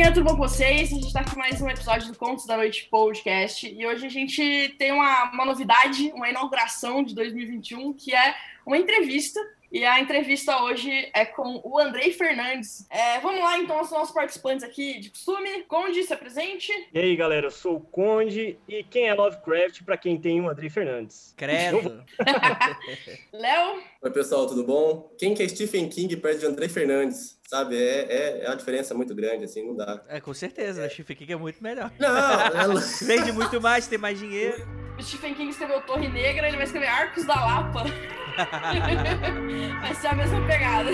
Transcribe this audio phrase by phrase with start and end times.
[0.00, 0.90] galerinha, tudo bom com vocês?
[0.90, 4.08] A gente tá aqui mais um episódio do Contos da Noite Podcast e hoje a
[4.08, 9.38] gente tem uma, uma novidade, uma inauguração de 2021, que é uma entrevista
[9.70, 12.86] e a entrevista hoje é com o Andrei Fernandes.
[12.90, 15.62] É, vamos lá, então, aos nossos participantes aqui de costume.
[15.68, 16.72] Conde, se apresente.
[16.92, 18.58] E aí, galera, eu sou o Conde.
[18.68, 21.32] E quem é Lovecraft para quem tem o Andrei Fernandes?
[21.36, 22.04] Credo.
[23.32, 23.80] Léo.
[24.02, 25.14] Oi, pessoal, tudo bom?
[25.16, 27.38] Quem que é Stephen King perto de Andrei Fernandes?
[27.46, 30.02] Sabe, é, é, é uma diferença muito grande, assim, não dá.
[30.08, 30.88] É, com certeza, né?
[30.88, 31.92] Stephen King é muito melhor.
[31.98, 32.08] Não,
[32.58, 32.80] ela...
[33.02, 34.89] Vende muito mais, tem mais dinheiro.
[35.00, 37.84] O Stephen King escreveu Torre Negra, ele vai escrever Arcos da Lapa.
[39.80, 40.90] vai ser a mesma pegada.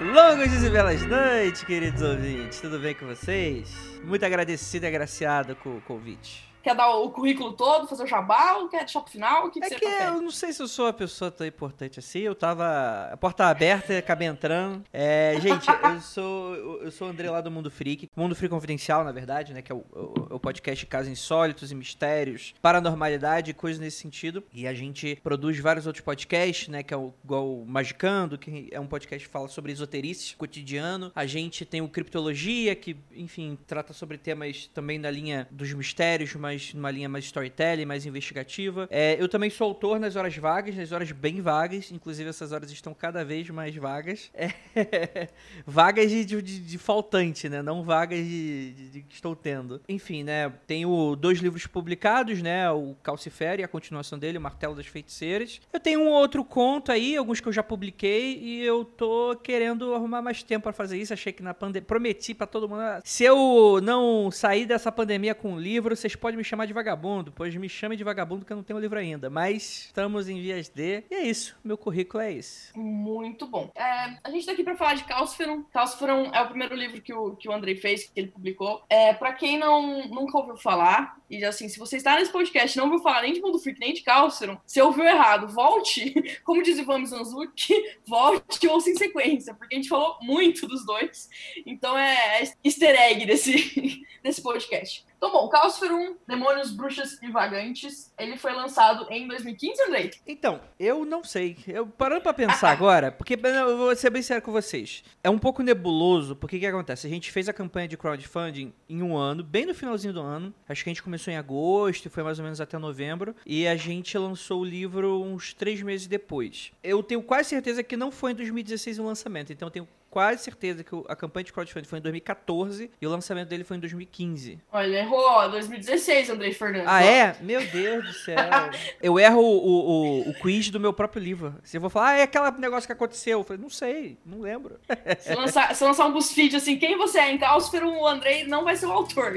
[0.00, 2.60] Longos dias e belas noites, queridos ouvintes.
[2.60, 3.72] Tudo bem com vocês?
[4.02, 6.51] Muito agradecido e agraciado com o convite.
[6.62, 9.46] Quer dar o currículo todo, fazer o jabá ou quer deixar pro final?
[9.46, 10.14] O que, que É você que prefere?
[10.16, 12.20] eu não sei se eu sou uma pessoa tão importante assim.
[12.20, 13.08] Eu tava.
[13.12, 14.84] A porta aberta, acabei entrando.
[14.92, 16.54] É, gente, eu sou.
[16.54, 18.08] Eu sou o André lá do Mundo Freak.
[18.16, 19.62] Mundo Freak Confidencial, na verdade, né?
[19.62, 24.42] Que é o, o, o podcast casos insólitos e mistérios, paranormalidade e coisas nesse sentido.
[24.52, 26.82] E a gente produz vários outros podcasts, né?
[26.82, 31.10] Que é o, igual o Magicando, que é um podcast que fala sobre esoterice cotidiano.
[31.14, 36.34] A gente tem o Criptologia, que, enfim, trata sobre temas também na linha dos mistérios,
[36.34, 38.86] mas numa linha mais storytelling, mais investigativa.
[38.90, 42.70] É, eu também sou autor nas horas vagas, nas horas bem vagas, inclusive essas horas
[42.70, 44.30] estão cada vez mais vagas.
[44.34, 44.50] É,
[45.66, 47.62] vagas de, de, de faltante, né?
[47.62, 49.80] Não vagas de, de- que estou tendo.
[49.88, 50.52] Enfim, né?
[50.66, 52.70] Tenho dois livros publicados, né?
[52.70, 55.60] O Calcifere, a continuação dele, o Martelo das Feiticeiras.
[55.72, 59.94] Eu tenho um outro conto aí, alguns que eu já publiquei, e eu tô querendo
[59.94, 61.12] arrumar mais tempo pra fazer isso.
[61.12, 61.86] Achei que na pandemia.
[61.86, 62.80] Prometi pra todo mundo.
[62.80, 66.72] "Ah, Se eu não sair dessa pandemia com um livro, vocês podem me chamar de
[66.72, 69.30] vagabundo, pois me chamem de vagabundo que eu não tenho livro ainda.
[69.30, 71.04] Mas estamos em vias de.
[71.10, 71.56] E é isso.
[71.64, 72.76] Meu currículo é esse.
[72.78, 73.70] Muito bom.
[73.74, 75.62] É, a gente tá aqui pra falar de Calciferum.
[75.72, 78.82] Calciferum é o primeiro livro que o, que o Andrei fez, que ele publicou.
[78.88, 82.78] É, pra quem não, nunca ouviu falar, e assim, se você está nesse podcast e
[82.78, 85.48] não ouviu falar nem de Mundo Freak, nem de Calciferum, você ouviu errado.
[85.48, 86.12] Volte,
[86.44, 87.74] como diz Ivan Mizanzuki,
[88.06, 91.30] volte ou em sequência, porque a gente falou muito dos dois.
[91.64, 95.06] Então é, é easter egg desse, desse podcast.
[95.22, 100.10] Então, bom, Calciferum, Demônios, Bruxas e Vagantes, ele foi lançado em 2015, Andrei?
[100.26, 101.56] Então, eu não sei.
[101.68, 105.04] Eu parando pra pensar agora, porque eu vou ser bem sério com vocês.
[105.22, 107.06] É um pouco nebuloso, porque o que acontece?
[107.06, 110.52] A gente fez a campanha de crowdfunding em um ano, bem no finalzinho do ano.
[110.68, 113.34] Acho que a gente começou em agosto e foi mais ou menos até novembro.
[113.44, 116.72] E a gente lançou o livro uns três meses depois.
[116.82, 120.42] Eu tenho quase certeza que não foi em 2016 o lançamento, então eu tenho quase
[120.42, 123.80] certeza que a campanha de crowdfunding foi em 2014 e o lançamento dele foi em
[123.80, 124.60] 2015.
[124.70, 126.86] Olha, errou, ó, 2016, Andrei Fernandes.
[126.86, 127.34] Ah, é?
[127.40, 128.36] Meu Deus do céu.
[129.02, 131.54] Eu erro o, o, o, quiz do meu próprio livro.
[131.64, 133.38] Se eu vou falar, ah, é aquele negócio que aconteceu.
[133.38, 134.78] Eu falei, não sei, não lembro.
[135.18, 138.64] Se lançar, se lançar um BuzzFeed assim, quem você é em Calciferum, o Andrei não
[138.64, 139.34] vai ser o autor.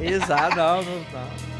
[0.00, 1.59] Exato, não, não, não.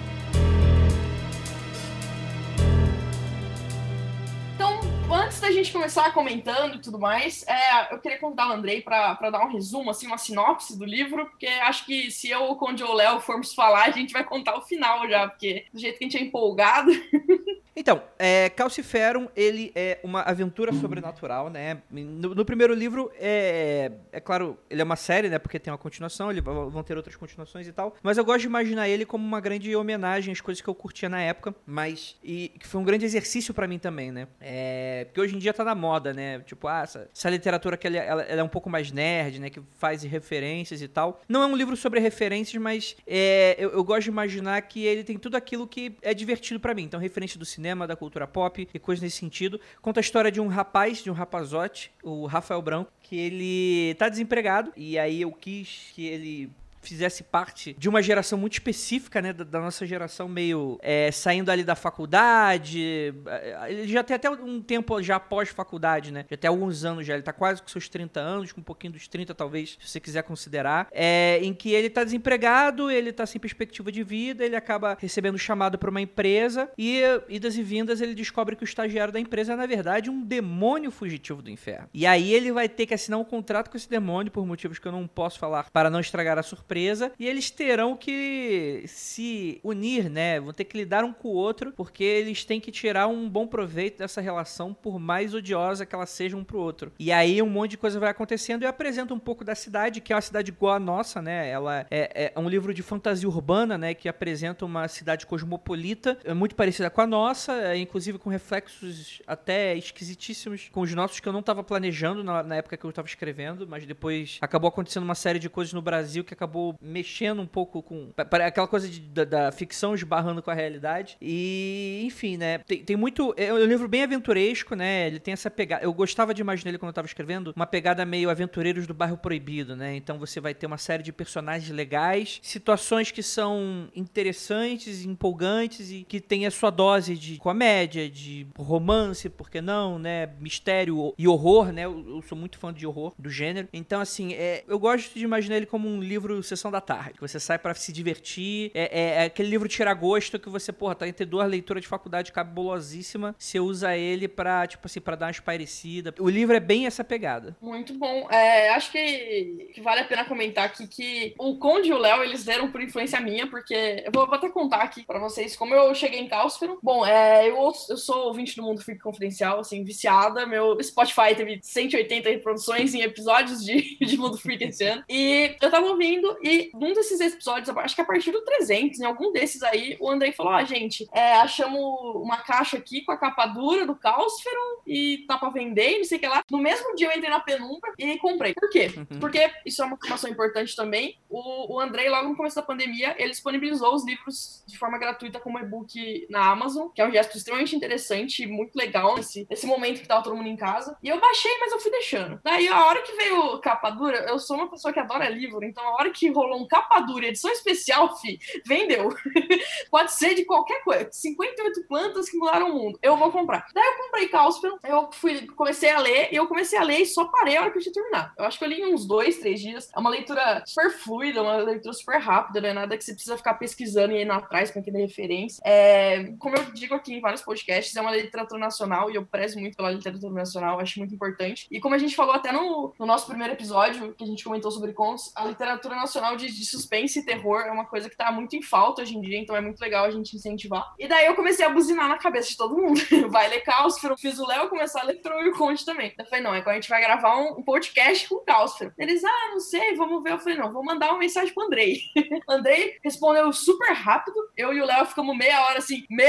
[5.31, 9.31] Antes da gente começar comentando e tudo mais, é, eu queria convidar o Andrei para
[9.31, 12.83] dar um resumo, assim, uma sinopse do livro, porque acho que se eu, o Conde
[12.83, 15.99] ou o Léo formos falar, a gente vai contar o final já, porque do jeito
[15.99, 16.91] que a gente é empolgado.
[17.81, 21.79] Então, é, Calciferum, ele é uma aventura sobrenatural, né?
[21.91, 25.39] No, no primeiro livro, é, é claro, ele é uma série, né?
[25.39, 27.97] Porque tem uma continuação, ele, vão ter outras continuações e tal.
[28.03, 31.09] Mas eu gosto de imaginar ele como uma grande homenagem às coisas que eu curtia
[31.09, 32.17] na época, mas...
[32.23, 34.29] E que foi um grande exercício pra mim também, né?
[34.43, 36.41] É, porque hoje em dia tá na moda, né?
[36.41, 39.49] Tipo, ah, essa, essa literatura que ela, ela- ela é um pouco mais nerd, né?
[39.49, 41.23] Que faz referências e tal.
[41.27, 45.03] Não é um livro sobre referências, mas é, eu, eu gosto de imaginar que ele
[45.03, 46.83] tem tudo aquilo que é divertido pra mim.
[46.83, 49.61] Então, referência do cinema, da cultura pop e coisas nesse sentido.
[49.81, 54.09] Conta a história de um rapaz, de um rapazote, o Rafael Branco, que ele tá
[54.09, 59.33] desempregado e aí eu quis que ele fizesse parte de uma geração muito específica, né,
[59.33, 64.31] da, da nossa geração meio é, saindo ali da faculdade, é, ele já tem até
[64.31, 67.89] um tempo já pós-faculdade, né, já tem alguns anos já, ele tá quase com seus
[67.89, 71.73] 30 anos, com um pouquinho dos 30 talvez, se você quiser considerar, é, em que
[71.73, 76.01] ele tá desempregado, ele tá sem perspectiva de vida, ele acaba recebendo chamado para uma
[76.01, 80.11] empresa e, idas e vindas, ele descobre que o estagiário da empresa é, na verdade,
[80.11, 81.89] um demônio fugitivo do inferno.
[81.93, 84.87] E aí ele vai ter que assinar um contrato com esse demônio, por motivos que
[84.87, 89.61] eu não posso falar para não estragar a surpresa, surpresa e eles terão que se
[89.65, 90.39] unir, né?
[90.39, 93.47] Vão ter que lidar um com o outro, porque eles têm que tirar um bom
[93.47, 96.93] proveito dessa relação, por mais odiosa que ela seja um pro outro.
[96.99, 100.13] E aí um monte de coisa vai acontecendo e apresenta um pouco da cidade, que
[100.13, 101.49] é uma cidade igual a nossa, né?
[101.51, 103.93] Ela é, é um livro de fantasia urbana, né?
[103.93, 109.21] Que apresenta uma cidade cosmopolita, é muito parecida com a nossa, é, inclusive com reflexos
[109.27, 112.91] até esquisitíssimos com os nossos que eu não estava planejando na, na, época que eu
[112.91, 117.41] estava escrevendo, mas depois acabou acontecendo uma série de coisas no Brasil que acabou mexendo
[117.43, 121.17] um pouco com aquela coisa de, da, da, ficção esbarrando com a realidade.
[121.21, 122.59] E, enfim, né?
[122.59, 123.35] Tem, tem muito.
[123.37, 125.07] É um livro bem aventuresco, né?
[125.07, 125.85] Ele tem essa pegada.
[125.85, 129.17] Eu gostava de imaginar ele quando eu estava escrevendo, uma pegada meio aventureiros do bairro
[129.17, 129.97] proibido, né?
[129.97, 136.05] Então você vai ter uma série de personagens legais, situações que são interessantes, empolgantes e
[136.05, 140.31] que tem a sua dose de comédia, de romance, por que não, né?
[140.39, 141.85] Mistério e horror, né?
[141.85, 143.69] Eu, eu sou muito fã de horror, do gênero.
[143.73, 147.21] Então, assim, é, eu gosto de imaginar ele como um livro Sessão da Tarde, que
[147.21, 148.71] você sai para se divertir.
[148.75, 151.89] É, é, é, aquele livro tira gosto que você, porra, tá entre duas leituras de
[151.89, 153.35] faculdade cabulosíssima.
[153.39, 156.15] Você usa ele pra, tipo assim, pra dar uma espairecida.
[156.19, 157.57] O livro é bem essa pegada.
[157.61, 158.29] Muito bom.
[158.31, 162.23] É, acho que, que, vale a pena comentar aqui que o Conde e o Léo,
[162.23, 165.95] eles deram por influência minha, porque eu vou, até contar aqui pra vocês como eu
[165.95, 166.79] cheguei em Cálcifero.
[166.83, 170.47] Bom, é, eu, eu sou ouvinte do Mundo Freak Confidencial, assim, viciada.
[170.47, 175.05] Meu Spotify teve 180 reproduções em episódios de, de Mundo Freak esse ano.
[175.09, 179.05] E eu tava ouvindo, e num desses episódios, acho que a partir do 300, em
[179.05, 181.81] algum desses aí, o Andrei falou: Ó, oh, gente, é, achamos
[182.17, 186.19] uma caixa aqui com a capa dura do Cálcifero e tá pra vender, não sei
[186.19, 186.43] o que lá.
[186.51, 188.55] No mesmo dia eu entrei na penumbra e comprei.
[188.55, 188.91] Por quê?
[188.97, 189.19] Uhum.
[189.19, 191.19] Porque isso é uma informação importante também.
[191.29, 195.39] O, o Andrei, logo no começo da pandemia, ele disponibilizou os livros de forma gratuita
[195.39, 199.67] como e-book na Amazon, que é um gesto extremamente interessante e muito legal nesse, nesse
[199.67, 200.97] momento que tava todo mundo em casa.
[201.03, 202.41] E eu baixei, mas eu fui deixando.
[202.43, 205.85] Daí, a hora que veio capa dura, eu sou uma pessoa que adora livro, então
[205.85, 209.15] a hora que rolou um capa dura, edição especial, fi, vendeu.
[209.91, 211.09] Pode ser de qualquer coisa.
[211.11, 212.99] 58 plantas que mudaram o mundo.
[213.03, 213.67] Eu vou comprar.
[213.75, 217.07] Daí eu comprei Cáuspero, eu fui, comecei a ler, e eu comecei a ler e
[217.07, 218.33] só parei a hora que eu tinha terminado.
[218.39, 219.91] Eu acho que eu li em uns dois, três dias.
[219.95, 223.37] É uma leitura super fluida, uma leitura super rápida, não é nada que você precisa
[223.37, 225.61] ficar pesquisando e indo atrás para entender referência.
[225.65, 229.59] É, como eu digo aqui em vários podcasts, é uma literatura nacional e eu prezo
[229.59, 231.67] muito pela literatura nacional, acho muito importante.
[231.71, 234.71] E como a gente falou até no, no nosso primeiro episódio, que a gente comentou
[234.71, 238.31] sobre contos, a literatura nacional de, de suspense e terror é uma coisa que tá
[238.31, 240.95] muito em falta hoje em dia, então é muito legal a gente incentivar.
[240.99, 243.01] E daí eu comecei a buzinar na cabeça de todo mundo.
[243.31, 246.15] Vai ler Cáuspero, fiz o Léo começar a ler o Conte também.
[246.19, 248.93] Eu falei, não, é quando a gente vai gravar um, um podcast com Cáuspero.
[248.99, 250.33] Eles, ah, não sei, vamos ver.
[250.33, 252.01] Eu falei, não, vou mandar uma mensagem pro Andrei.
[252.49, 256.27] Andrei respondeu super rápido, eu e o Léo ficamos meia hora assim, meu...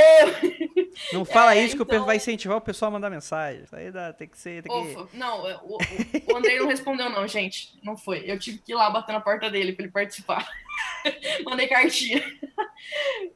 [1.13, 2.03] Não fala é, isso que então...
[2.03, 3.63] o vai incentivar o pessoal a mandar mensagem.
[3.63, 4.63] Isso aí dá, tem que ser...
[4.63, 5.17] Tem que...
[5.17, 7.79] não, o, o, o Andrei não respondeu não, gente.
[7.83, 8.23] Não foi.
[8.25, 10.47] Eu tive que ir lá bater na porta dele ele participar.
[11.45, 12.23] Mandei cartinha.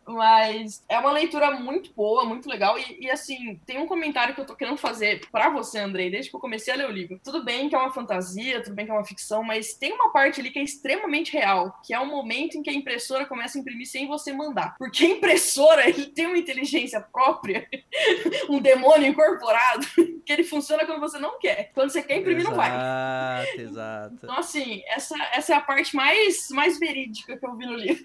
[0.05, 2.77] Mas é uma leitura muito boa, muito legal.
[2.77, 6.29] E, e, assim, tem um comentário que eu tô querendo fazer para você, Andrei, desde
[6.29, 7.19] que eu comecei a ler o livro.
[7.23, 10.11] Tudo bem que é uma fantasia, tudo bem que é uma ficção, mas tem uma
[10.11, 13.57] parte ali que é extremamente real, que é o momento em que a impressora começa
[13.57, 14.75] a imprimir sem você mandar.
[14.77, 17.67] Porque a impressora, ele tem uma inteligência própria,
[18.49, 19.85] um demônio incorporado,
[20.25, 21.71] que ele funciona quando você não quer.
[21.73, 22.71] Quando você quer imprimir, exato, não vai.
[22.71, 24.15] Exato, exato.
[24.23, 28.03] Então, assim, essa, essa é a parte mais, mais verídica que eu vi no livro.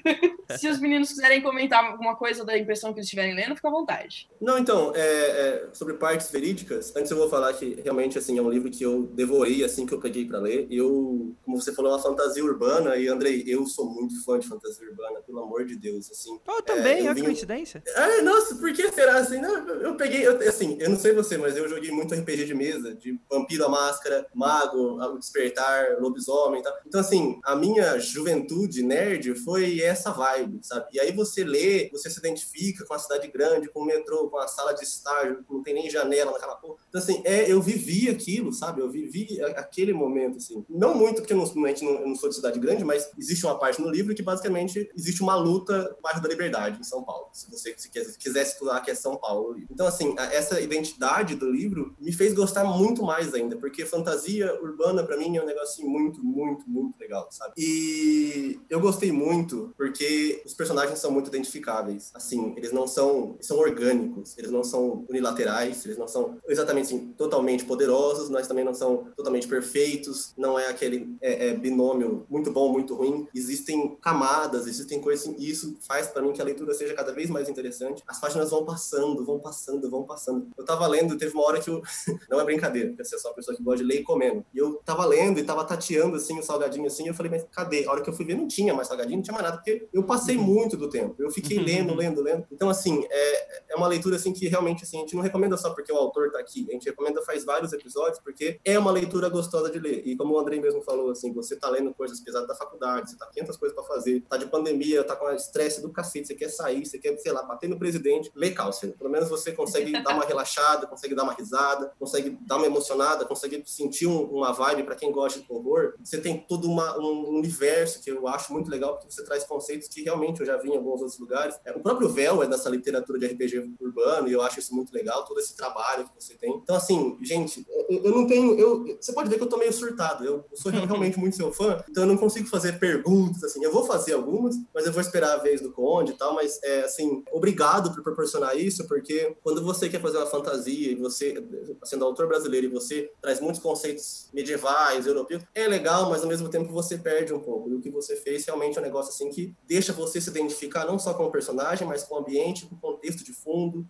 [0.59, 3.71] Se os meninos quiserem comentar alguma coisa da impressão que eles estiverem lendo, fica à
[3.71, 4.29] vontade.
[4.41, 8.43] Não, então, é, é, sobre partes verídicas, antes eu vou falar que realmente assim, é
[8.43, 10.67] um livro que eu devorei assim que eu peguei para ler.
[10.71, 14.49] Eu, como você falou, é uma fantasia urbana, e Andrei, eu sou muito fã de
[14.49, 16.39] fantasia urbana, pelo amor de Deus, assim.
[16.47, 17.25] Oh, também, é, é vim...
[17.25, 17.83] coincidência.
[17.87, 19.41] É, nossa, por que será assim?
[19.41, 22.55] Não, eu peguei, eu, assim, eu não sei você, mas eu joguei muito RPG de
[22.55, 26.73] mesa, de Vampiro a Máscara, Mago, Despertar, Lobisomem e tal.
[26.87, 30.87] Então, assim, a minha juventude nerd foi essa vibe, sabe?
[30.93, 34.39] E aí você lê, você se identifica com a cidade grande, com o metrô, com
[34.39, 36.77] a sala de estágio, não tem nem janela naquela porra.
[36.89, 38.81] Então, assim, é, eu vivi aquilo, sabe?
[38.81, 40.65] Eu vivi aquele momento, assim.
[40.69, 43.81] Não muito, porque não, não, eu não sou de cidade grande, mas existe uma parte
[43.81, 47.29] no livro que basicamente existe uma luta no bairro da Liberdade, em São Paulo.
[47.33, 49.57] Se você se quisesse estudar que é São Paulo.
[49.71, 55.03] Então, assim, essa identidade do livro me fez gostar muito mais ainda, porque fantasia urbana,
[55.03, 57.55] para mim, é um negócio assim, muito, muito, muito legal, sabe?
[57.57, 62.11] E eu gostei muito, porque os personagens são muito identificáveis.
[62.15, 67.13] Assim, eles não são, são orgânicos, eles não são unilaterais, eles não são exatamente assim,
[67.17, 72.51] totalmente poderosos, mas também não são totalmente perfeitos, não é aquele é, é, binômio muito
[72.51, 73.27] bom, muito ruim.
[73.35, 77.13] Existem camadas, existem coisas assim, e isso faz para mim que a leitura seja cada
[77.13, 78.03] vez mais interessante.
[78.07, 80.49] As páginas vão passando, vão passando, vão passando.
[80.57, 81.83] Eu tava lendo, teve uma hora que eu.
[82.31, 84.45] não é brincadeira, porque você é só uma pessoa que gosta de ler e comendo.
[84.55, 87.45] E eu tava lendo e tava tateando assim o salgadinho assim, e eu falei, mas
[87.51, 87.85] cadê?
[87.87, 89.89] A hora que eu fui ver, não tinha mais salgadinho, não tinha mais nada, porque
[89.93, 90.45] eu passei uhum.
[90.45, 91.15] muito do tempo.
[91.19, 91.65] Eu fiquei uhum.
[91.65, 92.47] lendo, lendo, lendo.
[92.51, 95.71] Então, assim, é, é uma leitura assim que realmente assim, a gente não recomenda só
[95.71, 99.29] porque o autor tá aqui, a gente recomenda faz vários episódios, porque é uma leitura
[99.29, 100.03] gostosa de ler.
[100.07, 103.17] E como o Andrei mesmo falou, assim, você tá lendo coisas pesadas da faculdade, você
[103.17, 106.49] tá 500 coisas para fazer, tá de pandemia, tá com estresse do cacete, você quer
[106.49, 108.93] sair, você quer, sei lá, bater no presidente, lê Cálcio.
[108.93, 113.25] Pelo menos você consegue dar uma relaxada, consegue dar uma risada, consegue dar uma emocionada,
[113.25, 115.95] consegue sentir um, uma vibe para quem gosta de horror.
[116.03, 119.89] Você tem todo uma, um universo que eu acho muito legal, porque você traz conceitos
[119.89, 121.59] que realmente eu já vi em alguns outros lugares.
[121.65, 124.93] É, o próprio Véu é dessa literatura de RPG urbano, e eu acho isso muito
[124.93, 126.51] legal, todo esse trabalho que você tem.
[126.55, 128.59] Então, assim, gente, eu, não tenho.
[128.59, 130.25] Eu, você pode ver que eu tô meio surtado.
[130.25, 133.63] Eu, eu sou realmente muito seu fã, então eu não consigo fazer perguntas, assim.
[133.65, 136.35] Eu vou fazer algumas, mas eu vou esperar a vez do Conde e tal.
[136.35, 140.95] Mas, é, assim, obrigado por proporcionar isso, porque quando você quer fazer uma fantasia e
[140.95, 141.43] você,
[141.85, 146.49] sendo autor brasileiro, e você traz muitos conceitos medievais, europeus, é legal, mas ao mesmo
[146.49, 147.71] tempo você perde um pouco.
[147.71, 150.87] E o que você fez realmente é um negócio, assim, que deixa você se identificar
[150.87, 153.87] não só com o personagem, mas com o ambiente, com o contexto de fundo,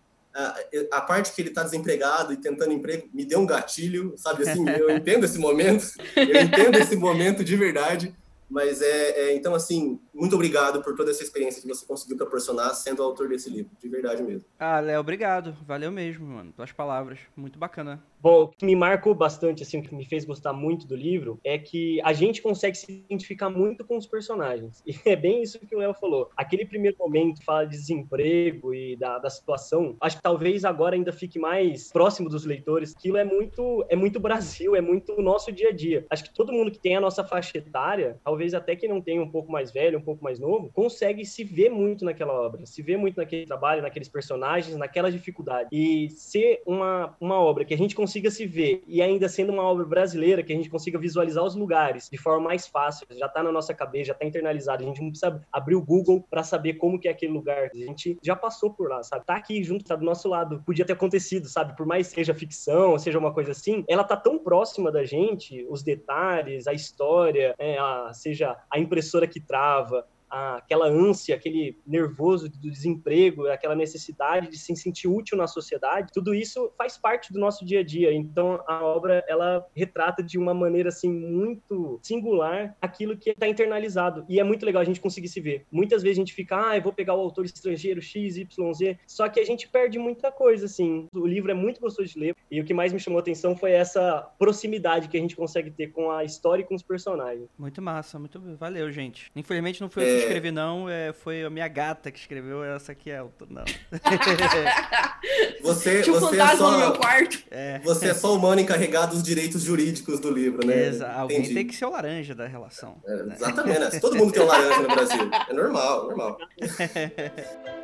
[0.92, 4.68] a, parte que ele está desempregado e tentando emprego me deu um gatilho, sabe assim,
[4.68, 8.14] eu entendo esse momento, eu entendo esse momento de verdade,
[8.48, 12.74] mas é, é, então assim, muito obrigado por toda essa experiência que você conseguiu proporcionar
[12.74, 14.46] sendo autor desse livro, de verdade mesmo.
[14.58, 18.02] Ah, Léo, obrigado, valeu mesmo, mano, pelas palavras, muito bacana.
[18.20, 21.40] Bom, o que me marcou bastante, assim, o que me fez gostar muito do livro
[21.42, 24.82] é que a gente consegue se identificar muito com os personagens.
[24.86, 26.28] E é bem isso que o Léo falou.
[26.36, 31.12] Aquele primeiro momento fala de desemprego e da, da situação, acho que talvez agora ainda
[31.12, 32.94] fique mais próximo dos leitores.
[32.94, 36.04] Aquilo é muito, é muito Brasil, é muito o nosso dia a dia.
[36.10, 39.22] Acho que todo mundo que tem a nossa faixa etária, talvez até que não tenha
[39.22, 42.82] um pouco mais velho, um pouco mais novo, consegue se ver muito naquela obra, se
[42.82, 45.68] ver muito naquele trabalho, naqueles personagens, naquela dificuldade.
[45.72, 49.62] E ser uma, uma obra que a gente consiga se ver, e ainda sendo uma
[49.62, 53.42] obra brasileira, que a gente consiga visualizar os lugares de forma mais fácil, já está
[53.42, 56.74] na nossa cabeça, já está internalizado, a gente não precisa abrir o Google para saber
[56.74, 59.24] como que é aquele lugar, a gente já passou por lá, sabe?
[59.24, 61.76] Tá aqui junto, tá do nosso lado, podia ter acontecido, sabe?
[61.76, 65.66] Por mais que seja ficção, seja uma coisa assim, ela tá tão próxima da gente,
[65.68, 69.99] os detalhes, a história, é, a, seja a impressora que trava,
[70.30, 76.34] aquela ânsia, aquele nervoso do desemprego, aquela necessidade de se sentir útil na sociedade, tudo
[76.34, 78.12] isso faz parte do nosso dia a dia.
[78.12, 84.24] Então a obra ela retrata de uma maneira assim muito singular aquilo que está internalizado
[84.28, 85.66] e é muito legal a gente conseguir se ver.
[85.70, 88.98] Muitas vezes a gente fica, ah, eu vou pegar o autor estrangeiro X, Y, Z,
[89.06, 91.06] só que a gente perde muita coisa assim.
[91.12, 93.56] O livro é muito gostoso de ler e o que mais me chamou a atenção
[93.56, 97.48] foi essa proximidade que a gente consegue ter com a história e com os personagens.
[97.58, 99.30] Muito massa, muito valeu, gente.
[99.34, 100.88] Infelizmente não foi é escrevi, não.
[100.88, 102.62] É, foi a minha gata que escreveu.
[102.64, 103.30] Essa aqui é o.
[103.48, 103.64] Não.
[105.62, 107.38] você, Tinha um você é fantasma é só, no meu quarto.
[107.50, 107.78] É.
[107.80, 110.88] Você é só humano encarregado dos direitos jurídicos do livro, né?
[110.88, 111.20] Exato.
[111.20, 113.00] Alguém tem que ser o laranja da relação.
[113.06, 113.34] É, né?
[113.36, 114.00] Exatamente, né?
[114.00, 115.30] Todo mundo tem um laranja no Brasil.
[115.48, 116.38] É normal, normal.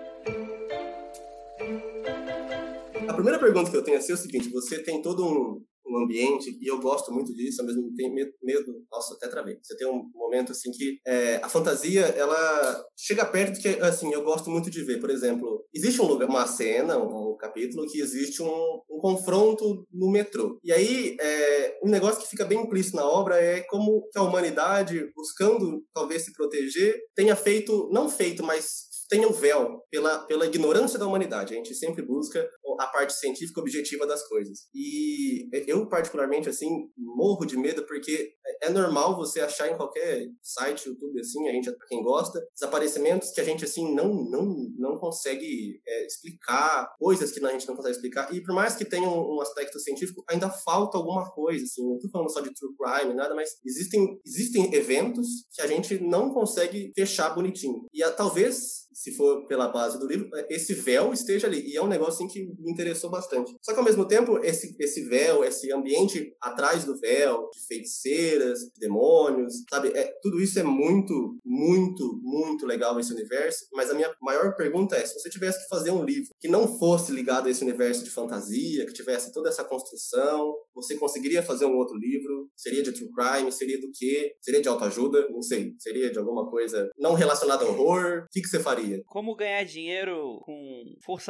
[3.09, 5.63] A primeira pergunta que eu tenho é, assim, é o seguinte: você tem todo um,
[5.89, 9.59] um ambiente, e eu gosto muito disso, ao mesmo tempo, medo, nossa, até travei.
[9.63, 14.23] Você tem um momento, assim, que é, a fantasia, ela chega perto que, assim, eu
[14.23, 15.01] gosto muito de ver.
[15.01, 20.11] Por exemplo, existe um lugar, uma cena, um capítulo, que existe um, um confronto no
[20.11, 20.59] metrô.
[20.65, 24.23] E aí, é, um negócio que fica bem implícito na obra é como que a
[24.23, 30.47] humanidade, buscando, talvez, se proteger, tenha feito, não feito, mas tenha o véu pela, pela
[30.47, 31.55] ignorância da humanidade.
[31.55, 32.49] A gente sempre busca
[32.81, 34.69] a parte científica objetiva das coisas.
[34.75, 38.33] E eu, particularmente, assim, morro de medo porque
[38.63, 43.31] é normal você achar em qualquer site, YouTube, assim, a gente, pra quem gosta, desaparecimentos
[43.31, 47.77] que a gente, assim, não, não, não consegue é, explicar, coisas que a gente não
[47.77, 48.35] consegue explicar.
[48.35, 51.87] E por mais que tenha um, um, aspecto científico, ainda falta alguma coisa, assim.
[51.87, 55.99] Não tô falando só de true crime, nada, mas existem, existem eventos que a gente
[56.01, 57.87] não consegue fechar bonitinho.
[57.93, 61.71] E a, talvez se for pela base do livro, esse véu esteja ali.
[61.71, 63.55] E é um negócio assim, que me interessou bastante.
[63.63, 68.57] Só que ao mesmo tempo, esse, esse véu, esse ambiente atrás do véu, de feiticeiras,
[68.57, 69.89] bruxas, demônios, sabe?
[69.89, 74.97] É, tudo isso é muito, muito, muito legal esse universo, mas a minha maior pergunta
[74.97, 78.05] é, se você tivesse que fazer um livro que não fosse ligado a esse universo
[78.05, 82.51] de fantasia, que tivesse toda essa construção, você conseguiria fazer um outro livro?
[82.57, 83.51] Seria de true crime?
[83.51, 84.35] Seria do quê?
[84.41, 85.29] Seria de autoajuda?
[85.31, 85.75] Não sei.
[85.79, 88.25] Seria de alguma coisa não relacionada ao horror?
[88.25, 89.03] O que, que você faria?
[89.07, 91.27] Como ganhar dinheiro com força?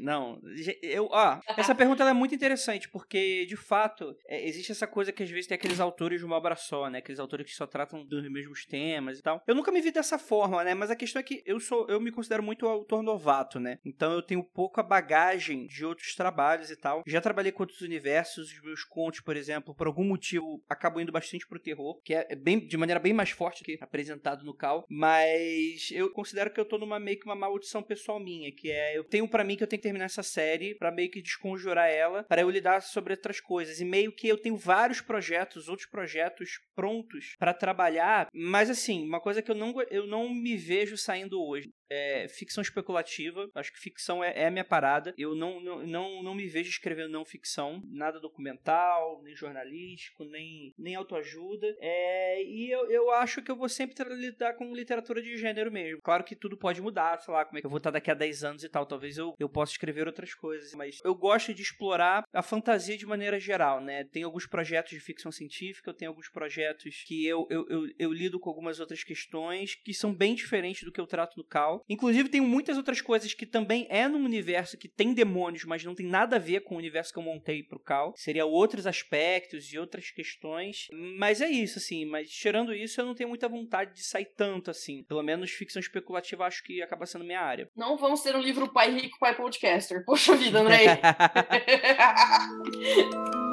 [0.00, 0.40] Não.
[0.82, 5.22] Eu, ó, essa pergunta é muito interessante, porque, de fato, é, existe essa coisa que
[5.22, 6.98] às vezes tem aqueles autores de uma obra só, né?
[6.98, 9.42] Aqueles autores que só tratam dos mesmos temas e tal.
[9.46, 10.74] Eu nunca me vi dessa forma, né?
[10.74, 13.78] Mas a questão é que eu sou, eu me considero muito autor novato, né?
[13.84, 17.02] Então eu tenho pouca bagagem de outros trabalhos e tal.
[17.06, 21.12] Já trabalhei com outros universos, os meus contos, por exemplo, por algum motivo acabam indo
[21.12, 24.84] bastante pro terror, que é bem de maneira bem mais forte que apresentado no Cal,
[24.88, 28.96] mas eu considero que eu tô numa meio que uma maldição pessoal minha, que é
[28.96, 30.47] eu tenho para mim que eu tenho que terminar essa série
[30.78, 33.80] para meio que desconjurar ela, para eu lidar sobre outras coisas.
[33.80, 39.20] E meio que eu tenho vários projetos, outros projetos prontos para trabalhar, mas assim, uma
[39.20, 43.48] coisa que eu não eu não me vejo saindo hoje é, ficção especulativa.
[43.54, 45.14] Acho que ficção é, é a minha parada.
[45.16, 50.72] Eu não, não, não, não me vejo escrevendo não ficção, nada documental, nem jornalístico, nem,
[50.78, 51.66] nem autoajuda.
[51.80, 56.00] É, e eu, eu acho que eu vou sempre lidar com literatura de gênero mesmo.
[56.02, 58.14] Claro que tudo pode mudar, sei lá, como é que eu vou estar daqui a
[58.14, 58.86] 10 anos e tal.
[58.86, 63.06] Talvez eu, eu possa escrever outras coisas, mas eu gosto de explorar a fantasia de
[63.06, 64.04] maneira geral, né?
[64.04, 68.12] Tem alguns projetos de ficção científica, eu tenho alguns projetos que eu, eu, eu, eu
[68.12, 71.77] lido com algumas outras questões que são bem diferentes do que eu trato no Cal.
[71.88, 75.94] Inclusive, tem muitas outras coisas que também é num universo que tem demônios, mas não
[75.94, 78.12] tem nada a ver com o universo que eu montei pro Cal.
[78.16, 80.88] Seria outros aspectos e outras questões.
[81.18, 82.04] Mas é isso, assim.
[82.04, 85.04] Mas tirando isso, eu não tenho muita vontade de sair tanto, assim.
[85.04, 87.68] Pelo menos ficção especulativa acho que acaba sendo minha área.
[87.76, 90.04] Não vamos ter um livro Pai Rico, Pai Podcaster.
[90.04, 90.86] Poxa vida, Andrei.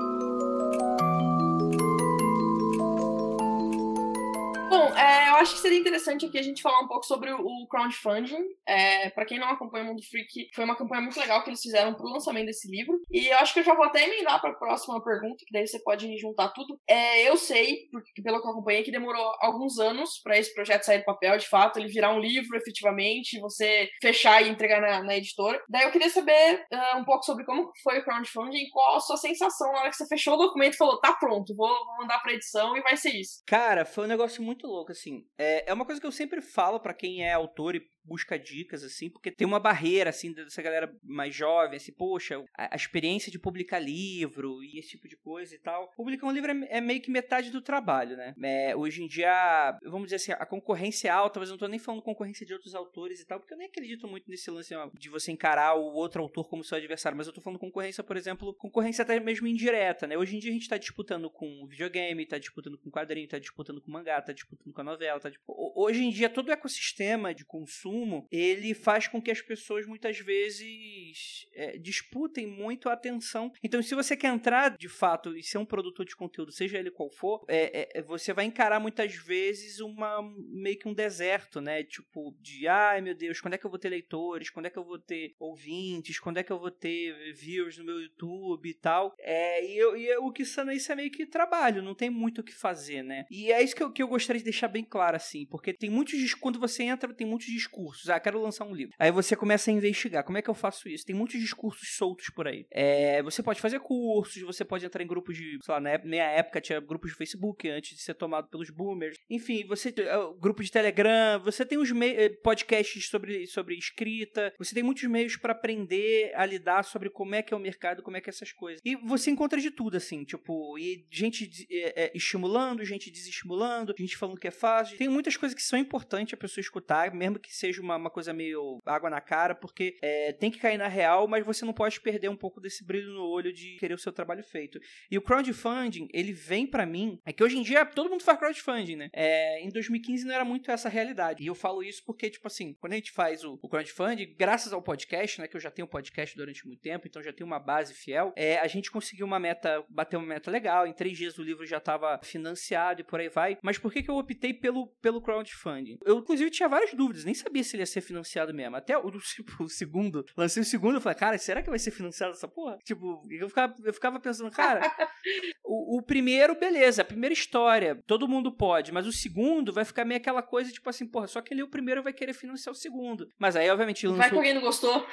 [5.45, 8.43] acho que seria interessante aqui a gente falar um pouco sobre o crowdfunding.
[8.67, 11.61] É, para quem não acompanha o Mundo Freak, foi uma campanha muito legal que eles
[11.61, 12.99] fizeram pro lançamento desse livro.
[13.11, 15.67] E eu acho que eu já vou até emendar para a próxima pergunta, que daí
[15.67, 16.79] você pode juntar tudo.
[16.87, 20.83] É, eu sei, porque pelo que eu acompanhei, que demorou alguns anos para esse projeto
[20.83, 25.03] sair do papel, de fato, ele virar um livro efetivamente, você fechar e entregar na,
[25.03, 25.61] na editora.
[25.69, 29.17] Daí eu queria saber uh, um pouco sobre como foi o crowdfunding qual a sua
[29.17, 32.19] sensação na hora que você fechou o documento e falou: tá pronto, vou, vou mandar
[32.19, 33.43] pra edição e vai ser isso.
[33.45, 35.23] Cara, foi um negócio muito louco, assim.
[35.37, 38.83] É, é uma coisa que eu sempre falo para quem é autor e busca dicas,
[38.83, 43.39] assim, porque tem uma barreira, assim, dessa galera mais jovem, assim, poxa, a, experiência de
[43.39, 45.91] publicar livro e esse tipo de coisa e tal.
[45.95, 48.33] Publicar um livro é, é meio que metade do trabalho, né?
[48.41, 51.67] É, hoje em dia, vamos dizer assim, a concorrência é alta, mas eu não tô
[51.67, 54.73] nem falando concorrência de outros autores e tal, porque eu nem acredito muito nesse lance
[54.93, 58.17] de você encarar o outro autor como seu adversário, mas eu tô falando concorrência, por
[58.17, 60.17] exemplo, concorrência até mesmo indireta, né?
[60.17, 63.81] Hoje em dia a gente tá disputando com videogame, tá disputando com quadrinho, tá disputando
[63.81, 65.73] com mangá, tá disputando com a novela, tá tipo...
[65.75, 69.85] Hoje em dia todo o ecossistema de consumo consumo, ele faz com que as pessoas
[69.85, 73.51] muitas vezes é, disputem muito a atenção.
[73.63, 76.91] Então, se você quer entrar de fato e ser um produtor de conteúdo, seja ele
[76.91, 81.83] qual for, é, é, você vai encarar muitas vezes uma meio que um deserto, né?
[81.83, 84.49] Tipo, de ai meu Deus, quando é que eu vou ter leitores?
[84.49, 86.19] Quando é que eu vou ter ouvintes?
[86.19, 89.13] Quando é que eu vou ter viewers no meu YouTube e tal?
[89.19, 92.41] É, e, eu, e o que sana isso é meio que trabalho, não tem muito
[92.41, 93.25] o que fazer, né?
[93.29, 95.89] E é isso que eu, que eu gostaria de deixar bem claro, assim, porque tem
[95.89, 98.09] muitos quando você entra, tem muitos discursos discursos.
[98.09, 98.93] Ah, quero lançar um livro.
[98.97, 100.23] Aí você começa a investigar.
[100.23, 101.05] Como é que eu faço isso?
[101.05, 102.65] Tem muitos discursos soltos por aí.
[102.71, 106.25] É, você pode fazer cursos, você pode entrar em grupos de, sei lá, na minha
[106.25, 109.17] época tinha grupos de Facebook antes de ser tomado pelos boomers.
[109.29, 114.73] Enfim, você é, grupo de Telegram, você tem os eh, podcasts sobre, sobre escrita, você
[114.73, 118.17] tem muitos meios para aprender a lidar sobre como é que é o mercado, como
[118.17, 118.81] é que é essas coisas.
[118.83, 124.17] E você encontra de tudo, assim, tipo, e gente é, é, estimulando, gente desestimulando, gente
[124.17, 124.97] falando que é fácil.
[124.97, 128.33] Tem muitas coisas que são importantes a pessoa escutar, mesmo que seja uma, uma coisa
[128.33, 131.99] meio água na cara, porque é, tem que cair na real, mas você não pode
[132.01, 134.79] perder um pouco desse brilho no olho de querer o seu trabalho feito.
[135.09, 138.37] E o crowdfunding, ele vem para mim, é que hoje em dia todo mundo faz
[138.37, 139.09] crowdfunding, né?
[139.13, 141.43] É, em 2015 não era muito essa realidade.
[141.43, 144.73] E eu falo isso porque, tipo assim, quando a gente faz o, o crowdfunding, graças
[144.73, 147.59] ao podcast, né, que eu já tenho podcast durante muito tempo, então já tenho uma
[147.59, 151.37] base fiel, é, a gente conseguiu uma meta, bater uma meta legal, em três dias
[151.37, 153.57] o livro já estava financiado e por aí vai.
[153.61, 155.97] Mas por que, que eu optei pelo, pelo crowdfunding?
[156.05, 158.75] Eu, inclusive, tinha várias dúvidas, nem sabia se ele ia ser financiado mesmo.
[158.75, 161.91] Até o, tipo, o segundo, lancei o segundo, eu falei, cara, será que vai ser
[161.91, 162.77] financiado essa porra?
[162.83, 164.81] Tipo, eu ficava, eu ficava pensando, cara,
[165.63, 170.05] o, o, primeiro, beleza, a primeira história, todo mundo pode, mas o segundo vai ficar
[170.05, 172.77] meio aquela coisa, tipo assim, porra, só que ele o primeiro vai querer financiar o
[172.77, 173.29] segundo.
[173.39, 174.19] Mas aí, obviamente, lançou...
[174.19, 175.05] Vai que alguém não gostou.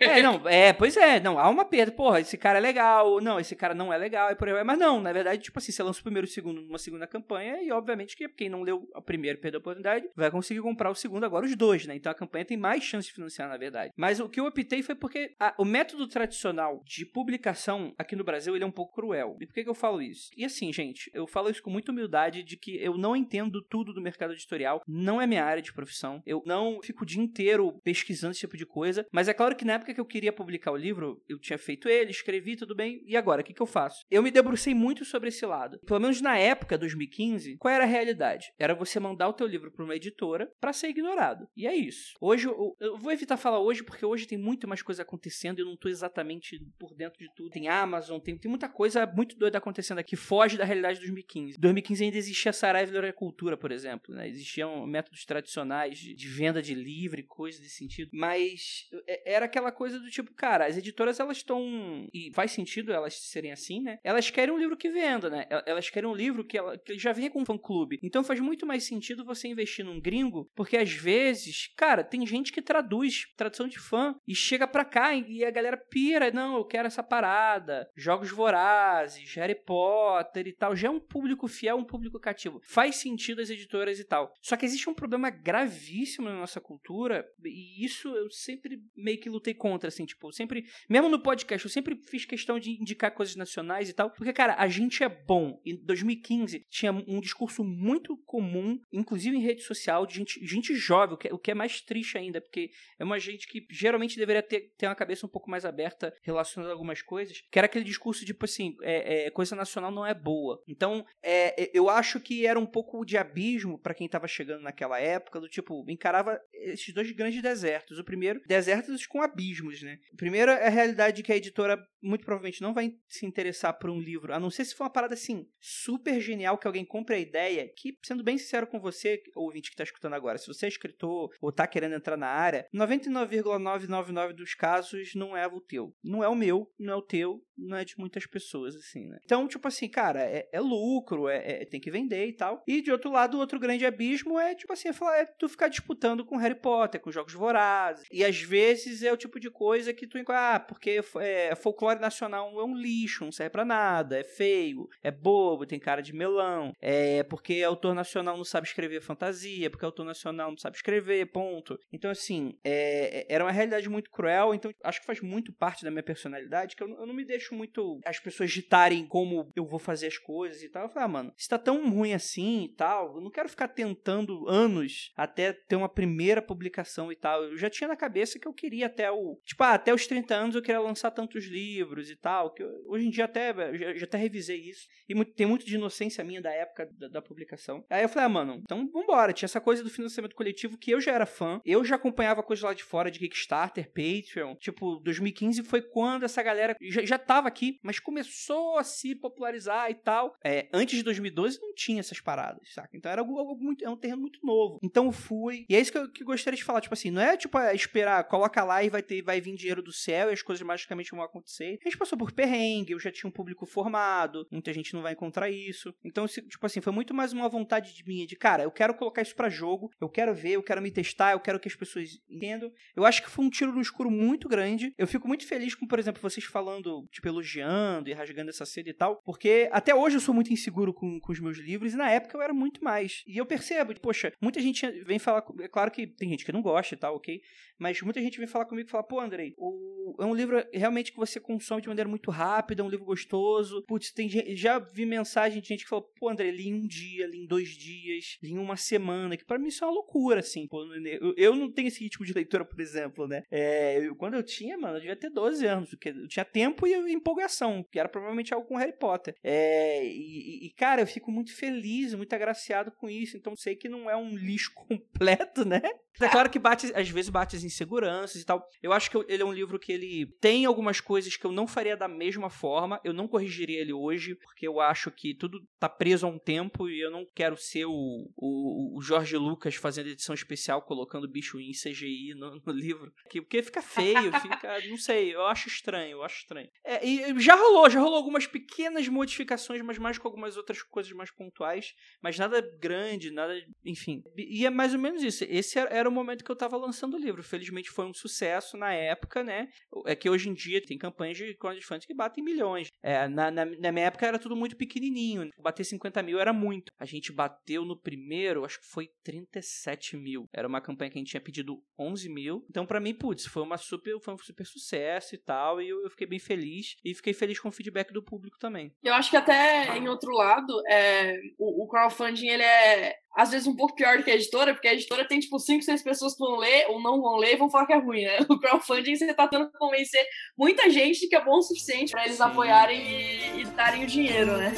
[0.00, 3.38] É, não, é, pois é, não, há uma perda, porra, esse cara é legal, não,
[3.38, 4.64] esse cara não é legal, e por aí vai.
[4.64, 7.06] Mas não, na verdade, tipo assim, você lança o primeiro e o segundo numa segunda
[7.06, 10.90] campanha, e obviamente que quem não leu o primeiro perdeu a oportunidade, vai conseguir comprar
[10.90, 11.96] o segundo agora os dois, né?
[11.96, 13.92] Então a campanha tem mais chance de financiar, na verdade.
[13.96, 18.24] Mas o que eu optei foi porque a, o método tradicional de publicação aqui no
[18.24, 19.36] Brasil, ele é um pouco cruel.
[19.40, 20.30] E por que, que eu falo isso?
[20.36, 23.92] E assim, gente, eu falo isso com muita humildade de que eu não entendo tudo
[23.92, 27.80] do mercado editorial, não é minha área de profissão, eu não fico o dia inteiro
[27.82, 30.72] pesquisando esse tipo de coisa, mas é claro que na época que eu queria publicar
[30.72, 33.66] o livro, eu tinha feito ele, escrevi, tudo bem, e agora, o que, que eu
[33.66, 34.04] faço?
[34.10, 35.78] Eu me debrucei muito sobre esse lado.
[35.86, 38.52] Pelo menos na época, 2015, qual era a realidade?
[38.58, 41.46] Era você mandar o teu livro para uma editora para ser ignorado.
[41.56, 42.14] E é isso.
[42.20, 45.62] Hoje, eu, eu vou evitar falar hoje, porque hoje tem muito mais coisa acontecendo e
[45.62, 47.50] eu não tô exatamente por dentro de tudo.
[47.50, 51.56] Tem Amazon, tem, tem muita coisa muito doida acontecendo aqui, foge da realidade de 2015.
[51.56, 54.28] Em 2015 ainda existia Saraiva Cultura, por exemplo, né?
[54.28, 59.46] Existiam métodos tradicionais de, de venda de livro e coisas desse sentido, mas é, era
[59.46, 63.80] aquela coisa do tipo, cara, as editoras elas estão e faz sentido elas serem assim,
[63.80, 63.98] né?
[64.02, 65.46] Elas querem um livro que venda, né?
[65.66, 67.98] Elas querem um livro que, ela, que já venha com um fã-clube.
[68.02, 71.43] Então faz muito mais sentido você investir num gringo, porque às vezes,
[71.76, 75.76] cara, tem gente que traduz tradução de fã e chega pra cá e a galera
[75.76, 77.88] pira, não, eu quero essa parada.
[77.96, 82.60] Jogos Vorazes, Harry Potter e tal, já é um público fiel, um público cativo.
[82.64, 84.32] Faz sentido as editoras e tal.
[84.40, 89.28] Só que existe um problema gravíssimo na nossa cultura e isso eu sempre meio que
[89.28, 93.36] lutei contra, assim, tipo, sempre, mesmo no podcast, eu sempre fiz questão de indicar coisas
[93.36, 95.60] nacionais e tal, porque, cara, a gente é bom.
[95.64, 101.18] Em 2015 tinha um discurso muito comum, inclusive em rede social, de gente, gente jovem,
[101.34, 104.86] o que, é, mais triste ainda, porque é uma gente que geralmente deveria ter, ter
[104.86, 108.44] uma cabeça um pouco mais aberta relacionada a algumas coisas, que era aquele discurso tipo
[108.44, 110.62] assim, é, é coisa nacional não é boa.
[110.68, 114.62] Então, é, é eu acho que era um pouco de abismo para quem tava chegando
[114.62, 117.98] naquela época, do tipo, encarava esses dois grandes desertos.
[117.98, 119.98] O primeiro, desertos com abismos, né?
[120.12, 123.78] O primeiro é a realidade de que a editora muito provavelmente não vai se interessar
[123.78, 126.84] por um livro, a não ser se for uma parada assim, super genial, que alguém
[126.84, 130.46] compre a ideia, que, sendo bem sincero com você, ouvinte que está escutando agora, se
[130.46, 135.60] você é escritor ou está querendo entrar na área, 99,999 dos casos não é o
[135.60, 135.94] teu.
[136.02, 139.18] Não é o meu, não é o teu, não é de muitas pessoas, assim, né?
[139.24, 142.62] Então, tipo assim, cara, é, é lucro, é, é, tem que vender e tal.
[142.66, 145.68] E de outro lado, o outro grande abismo é, tipo assim, é, é tu ficar
[145.68, 148.04] disputando com Harry Potter, com jogos vorazes.
[148.10, 152.58] E às vezes é o tipo de coisa que tu, ah, porque é, folclore nacional
[152.58, 156.72] é um lixo, não serve pra nada, é feio, é bobo, tem cara de melão,
[156.80, 161.78] é porque autor nacional não sabe escrever fantasia, porque autor nacional não sabe escrever, ponto.
[161.92, 165.84] Então, assim, é, é era uma realidade muito cruel, então acho que faz muito parte
[165.84, 169.66] da minha personalidade, que eu, eu não me deixo muito as pessoas ditarem como eu
[169.66, 170.84] vou fazer as coisas e tal.
[170.84, 173.68] Eu falei, ah, mano, se tá tão ruim assim e tal, eu não quero ficar
[173.68, 177.44] tentando anos até ter uma primeira publicação e tal.
[177.44, 179.38] Eu já tinha na cabeça que eu queria até o.
[179.44, 182.52] Tipo, ah, até os 30 anos eu queria lançar tantos livros e tal.
[182.52, 184.86] Que eu, hoje em dia até já, já até revisei isso.
[185.08, 187.84] E muito, tem muito de inocência minha da época da, da, publicação.
[187.90, 189.32] Aí eu falei, ah, mano, então vambora.
[189.32, 191.60] Tinha essa coisa do financiamento coletivo que eu já era fã.
[191.64, 194.54] Eu já acompanhava coisas lá de fora de Kickstarter, Patreon.
[194.56, 199.90] Tipo, 2015 foi quando essa galera já, já tava aqui, mas começou a se popularizar
[199.90, 200.36] e tal.
[200.42, 202.96] É, antes de 2012 não tinha essas paradas, saca?
[202.96, 203.84] Então era algo, algo muito.
[203.84, 204.78] É um terreno muito novo.
[204.82, 205.64] Então fui.
[205.68, 206.80] E é isso que eu, que gostaria de falar.
[206.80, 209.82] Tipo assim, não é tipo é esperar, coloca lá e vai ter, vai vir dinheiro
[209.82, 211.78] do céu e as coisas magicamente vão acontecer.
[211.80, 215.12] A gente passou por perrengue, eu já tinha um público formado, muita gente não vai
[215.12, 215.94] encontrar isso.
[216.04, 219.22] Então, tipo assim, foi muito mais uma vontade de minha de, cara, eu quero colocar
[219.22, 222.18] isso para jogo, eu quero ver, eu quero me testar, eu quero que as pessoas
[222.28, 222.72] entendam.
[222.96, 224.92] Eu acho que foi um tiro no escuro muito grande.
[224.96, 228.88] Eu fico muito feliz com, por exemplo, vocês falando, tipo, elogiando e rasgando essa seda
[228.88, 231.96] e tal, porque até hoje eu sou muito inseguro com, com os meus livros e
[231.96, 233.22] na época eu era muito mais.
[233.26, 236.62] E eu percebo, poxa, muita gente vem falar, é claro que tem gente que não
[236.62, 237.40] gosta e tal, ok?
[237.78, 240.16] Mas muita gente vem falar comigo e fala, pô, Andrei, o...
[240.20, 243.82] é um livro realmente que você consome de maneira muito rápida, é um livro gostoso.
[243.86, 247.26] Putz, tem já vi mensagem de gente que falou, pô, Andrei, li em um dia,
[247.26, 250.40] li em dois dias, li em uma semana, que para mim isso é uma loucura,
[250.40, 250.83] assim, pô.
[251.20, 253.42] Eu, eu não tenho esse ritmo de leitura, por exemplo, né?
[253.50, 256.86] É, eu, quando eu tinha, mano, eu devia ter 12 anos, porque eu tinha tempo
[256.86, 259.34] e empolgação, que era provavelmente algo com Harry Potter.
[259.42, 263.88] É, e, e, cara, eu fico muito feliz, muito agraciado com isso, então sei que
[263.88, 265.82] não é um lixo completo, né?
[266.20, 268.68] É claro que bate, às vezes bate as inseguranças e tal.
[268.80, 271.66] Eu acho que ele é um livro que ele tem algumas coisas que eu não
[271.66, 273.00] faria da mesma forma.
[273.02, 276.88] Eu não corrigiria ele hoje, porque eu acho que tudo tá preso a um tempo
[276.88, 281.28] e eu não quero ser o, o, o Jorge Lucas fazendo edição especial policial colocando
[281.28, 283.12] bicho em CGI no, no livro.
[283.22, 284.80] Porque fica feio, fica.
[284.88, 286.68] não sei, eu acho estranho, eu acho estranho.
[286.84, 291.12] É, e já rolou, já rolou algumas pequenas modificações, mas mais com algumas outras coisas
[291.12, 291.94] mais pontuais.
[292.22, 293.54] Mas nada grande, nada.
[293.84, 294.22] Enfim.
[294.36, 295.44] E é mais ou menos isso.
[295.48, 297.42] Esse era o momento que eu tava lançando o livro.
[297.42, 299.68] Felizmente foi um sucesso na época, né?
[300.06, 302.88] É que hoje em dia tem campanhas de crowdfunding que batem milhões.
[303.02, 305.50] É, na, na, na minha época era tudo muito pequenininho.
[305.58, 306.90] Bater 50 mil era muito.
[306.98, 310.46] A gente bateu no primeiro, acho que foi 37 mil.
[310.54, 312.64] Era uma campanha que a gente tinha pedido 11 mil.
[312.70, 315.82] Então, para mim, putz, foi, uma super, foi um super sucesso e tal.
[315.82, 316.96] E eu, eu, fiquei bem feliz.
[317.04, 318.94] E fiquei feliz com o feedback do público também.
[319.02, 323.66] Eu acho que até em outro lado, é, o, o crowdfunding ele é às vezes
[323.66, 326.34] um pouco pior do que a editora, porque a editora tem tipo 5, 6 pessoas
[326.34, 328.38] que vão ler ou não vão ler e vão falar que é ruim, né?
[328.48, 330.24] O crowdfunding você tá tentando convencer
[330.56, 332.44] muita gente que é bom o suficiente para eles Sim.
[332.44, 334.72] apoiarem e, e darem o dinheiro, né?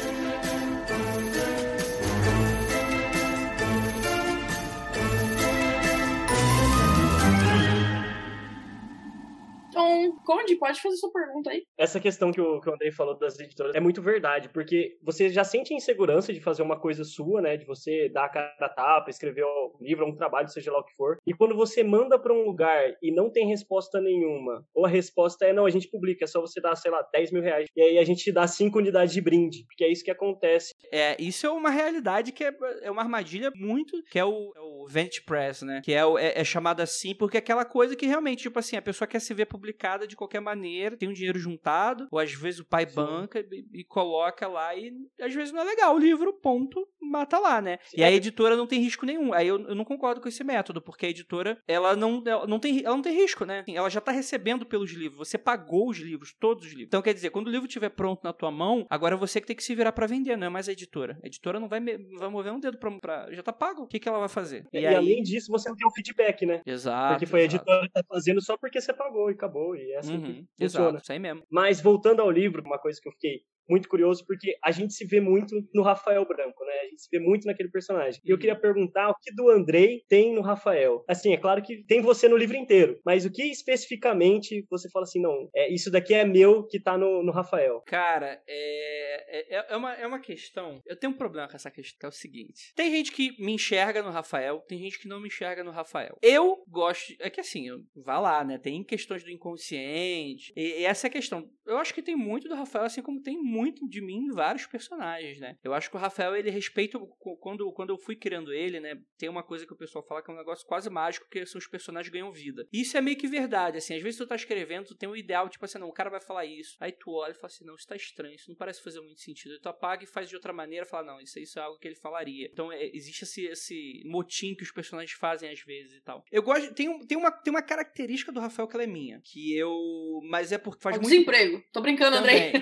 [9.76, 11.62] Então, Conde, pode fazer sua pergunta aí.
[11.76, 15.28] Essa questão que o, que o Andrei falou das editoras é muito verdade, porque você
[15.28, 17.58] já sente insegurança de fazer uma coisa sua, né?
[17.58, 20.84] De você dar a cara a tapa, escrever um livro, um trabalho, seja lá o
[20.84, 21.18] que for.
[21.26, 25.44] E quando você manda para um lugar e não tem resposta nenhuma, ou a resposta
[25.44, 27.68] é não, a gente publica, é só você dar, sei lá, 10 mil reais.
[27.76, 30.72] E aí a gente te dá 5 unidades de brinde, porque é isso que acontece.
[30.90, 34.60] É, isso é uma realidade que é, é uma armadilha muito, que é o, é
[34.60, 35.82] o Vent Press, né?
[35.84, 38.82] Que é, é, é chamado assim porque é aquela coisa que realmente, tipo assim, a
[38.82, 42.32] pessoa quer se ver publicada publicada de qualquer maneira, tem um dinheiro juntado, ou às
[42.32, 42.94] vezes o pai Sim.
[42.94, 45.94] banca e, e, coloca lá e às vezes não é legal.
[45.94, 47.78] O livro, ponto, mata lá, né?
[47.84, 48.00] Sim.
[48.00, 49.32] E a editora não tem risco nenhum.
[49.32, 52.58] Aí eu, eu, não concordo com esse método, porque a editora, ela não, ela não,
[52.58, 53.64] tem, ela não tem risco, né?
[53.68, 56.86] Ela já tá recebendo pelos livros, você pagou os livros, todos os livros.
[56.86, 59.46] Então quer dizer, quando o livro estiver pronto na tua mão, agora é você que
[59.46, 61.18] tem que se virar para vender, não é mais a editora.
[61.22, 63.82] A editora não vai, vai mover um dedo pra, pra já tá pago.
[63.82, 64.66] O que, que ela vai fazer?
[64.72, 64.94] E, e aí...
[64.94, 66.62] além disso, você não tem o feedback, né?
[66.64, 67.14] Exato.
[67.14, 67.54] Porque foi exato.
[67.54, 69.76] a editora que tá fazendo só porque você pagou e acabou acabou.
[69.76, 70.88] E é assim uhum, que funciona.
[70.88, 71.42] Exato, isso aí mesmo.
[71.50, 75.04] Mas voltando ao livro, uma coisa que eu fiquei muito curioso porque a gente se
[75.04, 76.72] vê muito no Rafael Branco, né?
[76.82, 78.20] A gente se vê muito naquele personagem.
[78.24, 81.04] E eu queria perguntar o que do Andrei tem no Rafael.
[81.08, 85.04] Assim, é claro que tem você no livro inteiro, mas o que especificamente você fala
[85.04, 87.82] assim, não, é, isso daqui é meu que tá no, no Rafael?
[87.86, 90.80] Cara, é, é, é, uma, é uma questão.
[90.86, 93.52] Eu tenho um problema com essa questão, que é o seguinte: tem gente que me
[93.52, 96.16] enxerga no Rafael, tem gente que não me enxerga no Rafael.
[96.22, 97.14] Eu gosto.
[97.20, 98.58] É que assim, eu, vá lá, né?
[98.58, 101.48] Tem questões do inconsciente, e, e essa é a questão.
[101.66, 103.55] Eu acho que tem muito do Rafael, assim como tem muito
[103.88, 105.56] de mim em vários personagens, né?
[105.62, 106.98] Eu acho que o Rafael, ele respeita.
[107.40, 109.00] Quando, quando eu fui criando ele, né?
[109.18, 111.58] Tem uma coisa que o pessoal fala que é um negócio quase mágico, que são
[111.58, 112.66] os personagens ganham vida.
[112.72, 113.94] E isso é meio que verdade, assim.
[113.94, 116.20] Às vezes tu tá escrevendo, tu tem um ideal, tipo assim, não, o cara vai
[116.20, 116.76] falar isso.
[116.80, 119.20] Aí tu olha e fala assim, não, isso tá estranho, isso não parece fazer muito
[119.20, 119.52] sentido.
[119.52, 121.88] Aí tu apaga e faz de outra maneira fala, não, isso, isso é algo que
[121.88, 122.48] ele falaria.
[122.52, 126.24] Então é, existe esse, esse motim que os personagens fazem às vezes e tal.
[126.30, 126.72] Eu gosto.
[126.74, 129.20] Tem, tem, uma, tem uma característica do Rafael que ela é minha.
[129.24, 130.20] Que eu.
[130.24, 131.10] Mas é porque faz é muito.
[131.10, 131.62] Desemprego.
[131.72, 132.52] Tô brincando, André.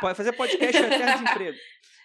[0.00, 1.58] Pode fazer podcast até desemprego.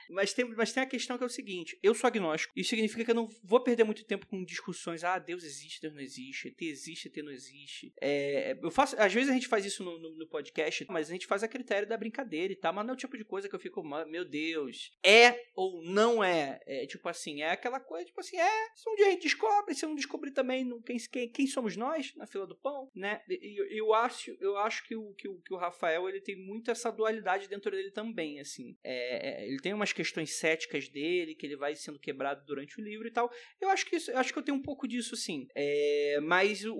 [0.10, 2.54] Mas tem, mas tem a questão que é o seguinte: eu sou agnóstico.
[2.56, 5.04] Isso significa que eu não vou perder muito tempo com discussões.
[5.04, 6.50] Ah, Deus existe, Deus não existe.
[6.50, 7.94] ET existe, ET não existe.
[8.02, 11.14] É, eu faço, às vezes a gente faz isso no, no, no, podcast, mas a
[11.14, 12.74] gente faz a critério da brincadeira e tal.
[12.74, 16.24] Mas não é o tipo de coisa que eu fico, meu Deus, é ou não
[16.24, 16.60] é?
[16.66, 18.68] é tipo assim, é aquela coisa, tipo assim, é.
[18.76, 21.48] Se um dia a gente descobre, se eu não descobrir também não, quem, quem, quem
[21.48, 23.22] somos nós na fila do pão, né?
[23.30, 26.72] Eu, eu, acho, eu acho que o, que, o, que o Rafael ele tem muito
[26.72, 28.78] essa dualidade dentro dele também, assim.
[28.84, 32.84] É, é ele tem umas questões céticas dele, que ele vai sendo quebrado durante o
[32.84, 33.32] livro e tal.
[33.60, 35.48] Eu acho que isso, eu acho que eu tenho um pouco disso, sim.
[35.56, 36.76] É, mas eu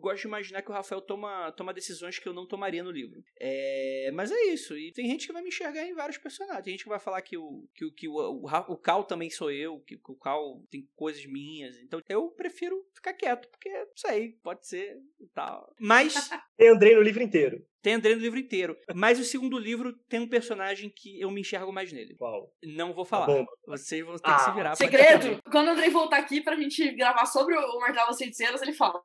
[0.00, 3.20] gosto de imaginar que o Rafael toma, toma decisões que eu não tomaria no livro.
[3.40, 4.78] É, mas é isso.
[4.78, 6.62] E tem gente que vai me enxergar em vários personagens.
[6.62, 9.50] Tem gente que vai falar que o, que, que o, o, o Cal também sou
[9.50, 11.76] eu, que, que o Cal tem coisas minhas.
[11.78, 15.74] Então eu prefiro ficar quieto, porque não sei, pode ser e tal.
[15.80, 16.14] Mas.
[16.58, 17.66] Eu andei no livro inteiro.
[17.82, 18.76] Tem André no livro inteiro.
[18.94, 22.14] Mas o segundo livro tem um personagem que eu me enxergo mais nele.
[22.14, 22.48] Qual?
[22.62, 23.26] Não vou falar.
[23.26, 24.76] Tá Vocês vão ter ah, que se virar.
[24.76, 25.42] Segredo!
[25.50, 29.02] Quando o Andrei voltar aqui pra gente gravar sobre o Martelo das Feiticeiras, ele fala.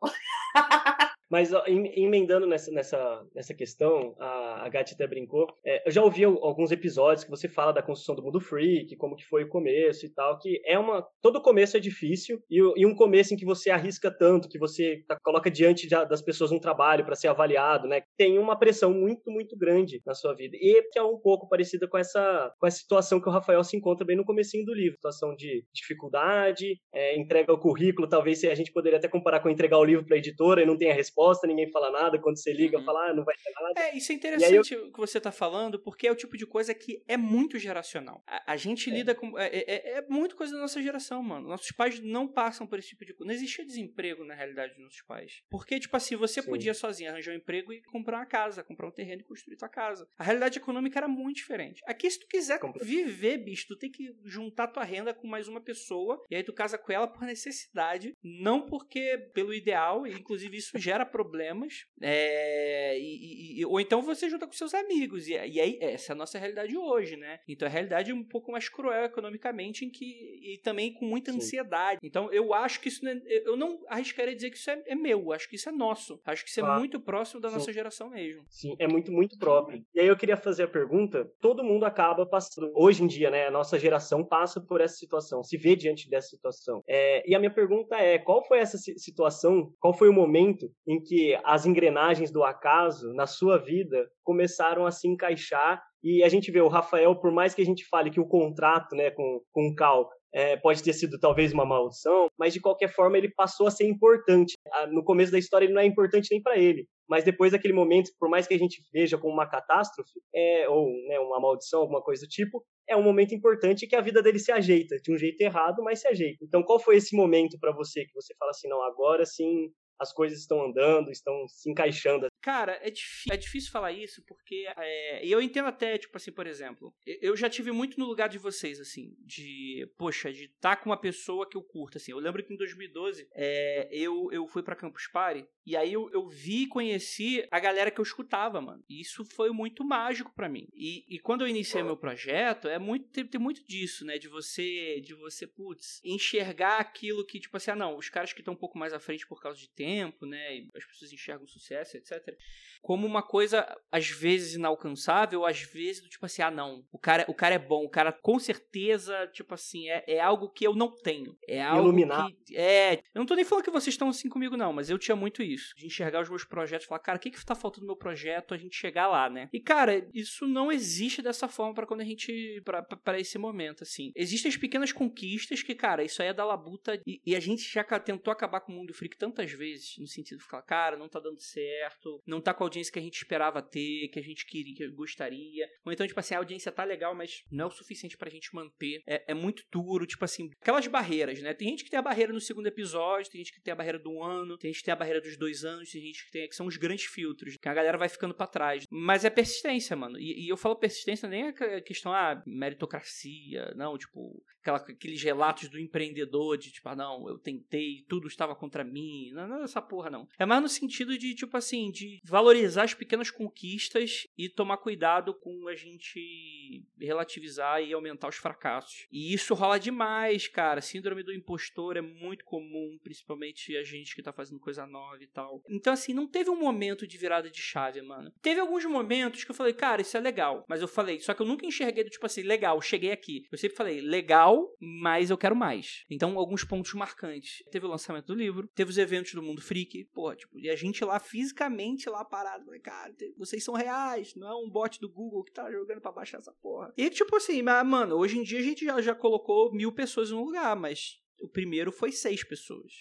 [1.29, 6.23] Mas emendando nessa, nessa, nessa questão, a, a Gatti até brincou, é, eu já ouvi
[6.23, 10.05] alguns episódios que você fala da construção do mundo freak, como que foi o começo
[10.05, 11.05] e tal, que é uma...
[11.21, 15.03] Todo começo é difícil, e, e um começo em que você arrisca tanto, que você
[15.05, 18.03] tá, coloca diante de, das pessoas um trabalho para ser avaliado, né?
[18.17, 20.55] Tem uma pressão muito, muito grande na sua vida.
[20.55, 23.75] E que é um pouco parecida com essa, com essa situação que o Rafael se
[23.75, 24.95] encontra bem no comecinho do livro.
[24.95, 29.77] Situação de dificuldade, é, entrega o currículo, talvez a gente poderia até comparar com entregar
[29.77, 32.19] o livro para a editora e não tem a resposta resposta, ninguém fala nada.
[32.19, 32.85] Quando você liga, Uhum.
[32.85, 33.79] fala, ah, não vai ter nada.
[33.81, 36.73] É, isso é interessante o que você tá falando, porque é o tipo de coisa
[36.73, 38.23] que é muito geracional.
[38.27, 38.93] A, a gente É.
[38.93, 39.37] lida com.
[39.37, 41.47] É, é, é muito coisa da nossa geração, mano.
[41.47, 43.27] Nossos pais não passam por esse tipo de coisa.
[43.27, 45.41] Não existia desemprego, na realidade, dos nossos pais.
[45.49, 46.49] Porque, tipo assim, você Sim.
[46.49, 49.69] podia sozinho arranjar um emprego e comprar uma casa, comprar um terreno e construir tua
[49.69, 50.07] casa.
[50.17, 51.81] A realidade econômica era muito diferente.
[51.85, 55.47] Aqui, se tu quiser Compre- viver, bicho, tu tem que juntar tua renda com mais
[55.47, 60.11] uma pessoa e aí tu casa com ela por necessidade, não porque pelo ideal, e
[60.13, 61.85] inclusive isso gera problemas.
[62.01, 65.27] É, e- e- ou então você junta com seus amigos.
[65.27, 67.39] E, e aí, essa é a nossa realidade hoje, né?
[67.47, 71.31] Então a realidade é um pouco mais cruel economicamente em que, e também com muita
[71.31, 71.37] Sim.
[71.37, 71.99] ansiedade.
[72.03, 74.95] Então eu acho que isso não é, eu não arriscaria dizer que isso é, é
[74.95, 76.19] meu, eu acho que isso é nosso.
[76.25, 77.55] Acho que isso é muito próximo da Sim.
[77.55, 78.43] nossa geração mesmo.
[78.49, 79.83] Sim, é muito, muito próprio.
[79.93, 83.47] E aí eu queria fazer a pergunta: todo mundo acaba passando, hoje em dia, né?
[83.47, 86.81] A nossa geração passa por essa situação, se vê diante dessa situação.
[86.87, 90.71] É, e a minha pergunta é: qual foi essa si- situação, qual foi o momento
[90.87, 95.81] em que as engrenagens do acaso na sua vida começaram a se encaixar?
[96.03, 98.95] E a gente vê o Rafael, por mais que a gente fale que o contrato
[98.95, 102.93] né, com, com o Cal é, pode ter sido talvez uma maldição, mas de qualquer
[102.93, 104.53] forma ele passou a ser importante.
[104.71, 107.73] Ah, No começo da história ele não é importante nem para ele, mas depois daquele
[107.73, 111.81] momento, por mais que a gente veja como uma catástrofe, é, ou né, uma maldição,
[111.81, 115.11] alguma coisa do tipo, é um momento importante que a vida dele se ajeita, de
[115.11, 116.43] um jeito errado, mas se ajeita.
[116.43, 120.13] Então qual foi esse momento para você que você fala assim, não, agora sim as
[120.13, 122.27] coisas estão andando, estão se encaixando?
[122.41, 124.65] Cara, é, difí- é difícil falar isso porque.
[124.77, 128.29] é, e eu entendo até, tipo assim, por exemplo, eu já tive muito no lugar
[128.29, 132.11] de vocês, assim, de, poxa, de estar com uma pessoa que eu curto, assim.
[132.11, 136.09] Eu lembro que em 2012 é, eu, eu fui pra Campus Party e aí eu,
[136.13, 138.83] eu vi e conheci a galera que eu escutava, mano.
[138.89, 140.67] E isso foi muito mágico pra mim.
[140.73, 144.17] E, e quando eu iniciei meu projeto, é muito, tem, tem muito disso, né?
[144.17, 148.39] De você, de você, putz, enxergar aquilo que, tipo assim, ah, não, os caras que
[148.39, 149.86] estão um pouco mais à frente por causa de tempo,
[150.25, 150.57] né?
[150.57, 152.35] E as pessoas enxergam sucesso, etc.
[152.81, 157.25] Como uma coisa, às vezes, inalcançável, às vezes, do tipo assim, ah, não, o cara,
[157.27, 160.75] o cara é bom, o cara com certeza, tipo assim, é, é algo que eu
[160.75, 161.37] não tenho.
[161.47, 162.35] É algo Iluminado.
[162.45, 162.55] que.
[162.55, 162.95] É.
[163.13, 165.41] Eu não tô nem falando que vocês estão assim comigo, não, mas eu tinha muito
[165.41, 165.73] isso.
[165.75, 167.97] De enxergar os meus projetos e falar, cara, o que que tá faltando no meu
[167.97, 169.49] projeto a gente chegar lá, né?
[169.53, 172.61] E, cara, isso não existe dessa forma pra quando a gente.
[173.03, 174.11] pra esse momento, assim.
[174.15, 177.01] Existem as pequenas conquistas que, cara, isso aí é da labuta.
[177.05, 180.39] E, e a gente já tentou acabar com o mundo freak tantas vezes, no sentido
[180.39, 183.17] de falar, cara, não tá dando certo, não tá com a audiência que a gente
[183.17, 185.67] esperava ter, que a gente queria, que gostaria.
[185.85, 188.53] Ou então, tipo assim, a audiência tá legal, mas não é o suficiente pra gente
[188.53, 189.01] manter.
[189.07, 191.53] É, é muito duro, tipo assim, aquelas barreiras, né?
[191.53, 193.99] Tem gente que tem a barreira no segundo episódio, tem gente que tem a barreira
[193.99, 196.47] do ano, tem gente que tem a barreira dos dois anos, tem gente que tem,
[196.47, 198.85] que são os grandes filtros, que a galera vai ficando pra trás.
[198.89, 200.19] Mas é persistência, mano.
[200.19, 205.69] E, e eu falo persistência nem a questão, ah, meritocracia, não, tipo, aquela, aqueles relatos
[205.69, 209.81] do empreendedor de, tipo, ah, não, eu tentei, tudo estava contra mim, não, não essa
[209.81, 210.27] porra, não.
[210.37, 215.33] É mais no sentido de, tipo assim, de valorizar as pequenas conquistas e tomar cuidado
[215.33, 219.07] com a gente relativizar e aumentar os fracassos.
[219.11, 220.81] E isso rola demais, cara.
[220.81, 225.27] Síndrome do impostor é muito comum, principalmente a gente que tá fazendo coisa nova e
[225.27, 225.61] tal.
[225.69, 228.31] Então, assim, não teve um momento de virada de chave, mano.
[228.41, 230.65] Teve alguns momentos que eu falei, cara, isso é legal.
[230.67, 233.47] Mas eu falei, só que eu nunca enxerguei do tipo assim, legal, cheguei aqui.
[233.51, 236.05] Eu sempre falei, legal, mas eu quero mais.
[236.09, 237.63] Então, alguns pontos marcantes.
[237.71, 240.75] Teve o lançamento do livro, teve os eventos do Mundo Freak, pô, tipo, e a
[240.75, 242.65] gente lá fisicamente lá parado.
[242.65, 246.11] Falei, cara, vocês são reais, não é um bot do Google que tá jogando pra
[246.11, 246.93] baixar essa porra.
[246.97, 250.31] E tipo assim, mas, mano, hoje em dia a gente já, já colocou mil pessoas
[250.31, 252.91] no lugar, mas o primeiro foi seis pessoas.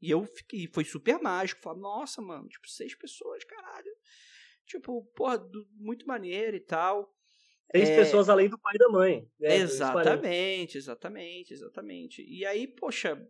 [0.00, 1.60] E eu fiquei, foi super mágico.
[1.60, 3.92] Falei, nossa, mano, tipo, seis pessoas, caralho.
[4.64, 5.38] Tipo, porra,
[5.74, 7.14] muito maneiro e tal.
[7.70, 7.96] Três É.
[7.96, 9.26] pessoas além do pai e da mãe.
[9.38, 9.56] né?
[9.56, 12.22] Exatamente, exatamente, exatamente.
[12.26, 13.20] E aí, poxa.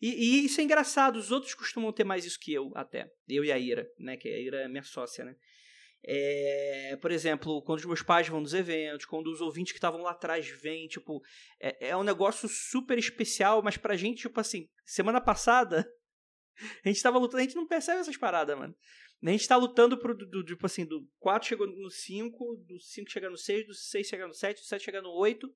[0.00, 0.08] E,
[0.42, 3.08] e isso é engraçado, os outros costumam ter mais isso que eu, até.
[3.28, 4.16] Eu e a Ira, né?
[4.16, 5.34] Que a Ira é minha sócia, né?
[6.06, 10.02] É, por exemplo, quando os meus pais vão nos eventos, quando os ouvintes que estavam
[10.02, 11.22] lá atrás vêm, tipo,
[11.60, 15.86] é, é um negócio super especial, mas pra gente, tipo assim, semana passada,
[16.84, 18.74] a gente tava lutando, a gente não percebe essas paradas, mano.
[19.22, 22.78] A gente tá lutando pro, do, do- tipo assim, do 4 chegou no 5, do
[22.78, 25.50] 5 chegar no 6, do 6 chegar no 7, do 7 chegar no 8,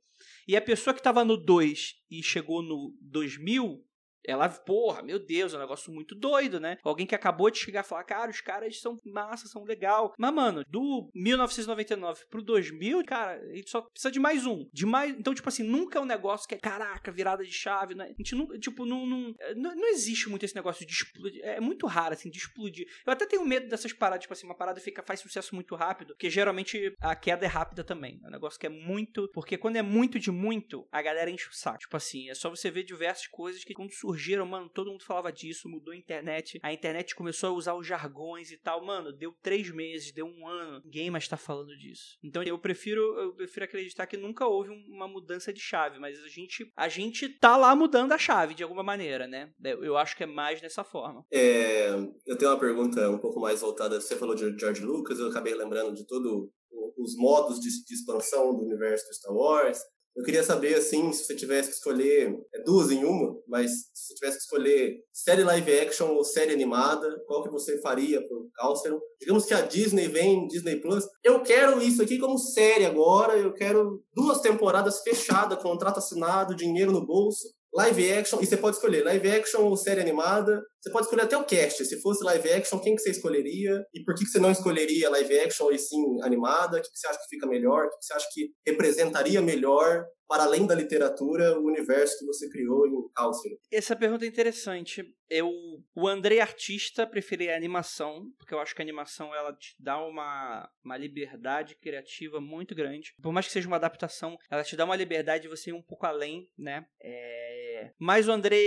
[0.47, 3.85] e a pessoa que tava no 2 e chegou no 2000,
[4.25, 6.79] ela, porra, meu Deus, é um negócio muito doido, né?
[6.85, 10.15] Alguém que acabou de chegar e falar, cara, os caras são massa, são legal.
[10.19, 14.69] Mas, mano, do 1999 pro 2000, cara, a gente só precisa de mais um.
[14.73, 15.17] De mais...
[15.19, 18.05] Então, tipo assim, nunca é um negócio que é, caraca, virada de chave, né?
[18.05, 21.41] A gente nunca, tipo, não, não, não, não existe muito esse negócio de explodir.
[21.45, 22.87] É muito raro, assim, de explodir.
[23.07, 26.15] Eu até tenho medo dessas paradas, tipo assim, uma parada fica, faz sucesso muito rápido,
[26.15, 28.21] porque geralmente a queda é rápida também.
[28.23, 29.29] É um negócio que é muito.
[29.33, 31.79] Porque quando é muito de muito, a galera enche o saco.
[31.79, 35.05] Tipo assim, é só você ver diversas coisas que quando surgem surgiram, mano, todo mundo
[35.05, 39.13] falava disso, mudou a internet, a internet começou a usar os jargões e tal, mano,
[39.13, 42.17] deu três meses, deu um ano, ninguém mais tá falando disso.
[42.25, 46.29] Então eu prefiro, eu prefiro acreditar que nunca houve uma mudança de chave, mas a
[46.29, 49.53] gente, a gente tá lá mudando a chave de alguma maneira, né?
[49.63, 51.27] Eu, eu acho que é mais dessa forma.
[51.31, 51.91] É,
[52.27, 55.55] eu tenho uma pergunta um pouco mais voltada, você falou de George Lucas, eu acabei
[55.55, 56.51] lembrando de todo
[56.97, 59.79] os modos de, de expansão do universo do Star Wars,
[60.19, 64.09] eu queria saber, assim, se você tivesse que escolher, é duas em uma, mas se
[64.09, 68.51] você tivesse que escolher série live action ou série animada, qual que você faria pro
[68.57, 68.99] Calceron?
[69.21, 73.55] Digamos que a Disney vem, Disney Plus, eu quero isso aqui como série agora, eu
[73.55, 79.05] quero duas temporadas fechadas, contrato assinado, dinheiro no bolso, live action, e você pode escolher
[79.05, 80.61] live action ou série animada.
[80.81, 81.85] Você pode escolher até o cast.
[81.85, 83.85] Se fosse live action, quem que você escolheria?
[83.95, 86.79] E por que, que você não escolheria live action e sim animada?
[86.79, 87.87] O que, que você acha que fica melhor?
[87.87, 92.27] O que, que você acha que representaria melhor para além da literatura, o universo que
[92.27, 93.57] você criou em Calcium?
[93.73, 95.03] Essa pergunta é interessante.
[95.31, 95.51] Eu,
[95.97, 99.99] o André artista preferia a animação, porque eu acho que a animação ela te dá
[99.99, 103.15] uma, uma liberdade criativa muito grande.
[103.23, 105.83] Por mais que seja uma adaptação, ela te dá uma liberdade de você ir um
[105.83, 106.87] pouco além, né?
[107.03, 107.93] É...
[107.99, 108.59] Mas o André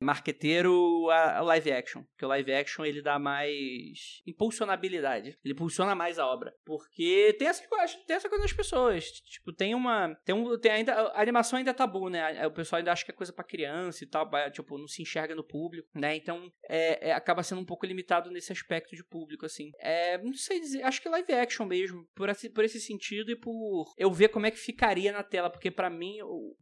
[0.00, 5.94] marqueteiro, a, a live action, porque o live action ele dá mais impulsionabilidade, ele impulsiona
[5.94, 10.14] mais a obra, porque tem essa coisa, tem essa coisa nas pessoas, tipo tem uma,
[10.24, 12.44] tem um, tem ainda a animação ainda é tabu, né?
[12.46, 15.34] O pessoal ainda acha que é coisa para criança e tal, tipo não se enxerga
[15.34, 16.16] no público, né?
[16.16, 19.70] Então é, é, acaba sendo um pouco limitado nesse aspecto de público, assim.
[19.78, 23.36] É, não sei dizer, acho que live action mesmo, por esse, por esse sentido e
[23.36, 26.16] por eu ver como é que ficaria na tela, porque para mim,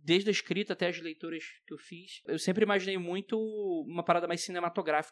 [0.05, 3.39] desde a escrita até as leituras que eu fiz, eu sempre imaginei muito
[3.87, 4.66] uma parada mais cinematográfica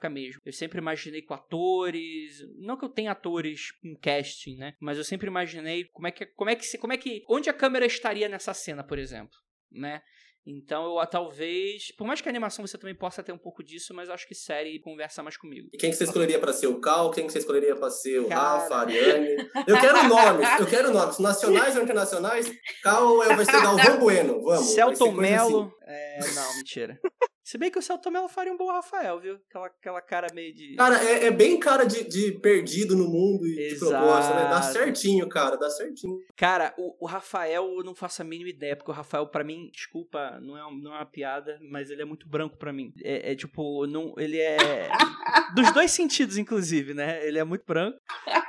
[0.08, 0.40] mesmo.
[0.44, 4.74] Eu sempre imaginei com atores, não que eu tenha atores em casting, né?
[4.80, 7.54] Mas eu sempre imaginei como é que como é que como é que onde a
[7.54, 9.36] câmera estaria nessa cena, por exemplo,
[9.70, 10.02] né?
[10.46, 13.94] Então eu talvez, por mais que a animação você também possa ter um pouco disso,
[13.94, 15.68] mas eu acho que série conversa mais comigo.
[15.72, 17.10] E quem que você escolheria para ser o Cal?
[17.10, 18.58] Quem que você escolheria para ser o Cara...
[18.58, 19.36] Rafa, a Ariane?
[19.66, 22.52] Eu quero nomes, eu quero nomes, nacionais ou internacionais.
[22.82, 24.66] Cal vai ser Galvão Bueno, vamos.
[24.66, 25.72] Celton Mello.
[25.82, 25.92] Assim.
[25.92, 27.00] É, não, mentira.
[27.44, 29.34] Se bem que o Celto Melo faria um bom Rafael, viu?
[29.34, 30.76] Aquela, aquela cara meio de.
[30.76, 33.92] Cara, é, é bem cara de, de perdido no mundo e Exato.
[33.92, 34.48] de proposta, né?
[34.48, 36.16] Dá certinho, cara, dá certinho.
[36.34, 39.68] Cara, o, o Rafael eu não faço a mínima ideia, porque o Rafael, para mim,
[39.70, 42.94] desculpa, não é, não é uma piada, mas ele é muito branco para mim.
[43.02, 44.56] É, é, tipo, não, ele é.
[45.54, 47.26] dos dois sentidos, inclusive, né?
[47.26, 47.98] Ele é muito branco,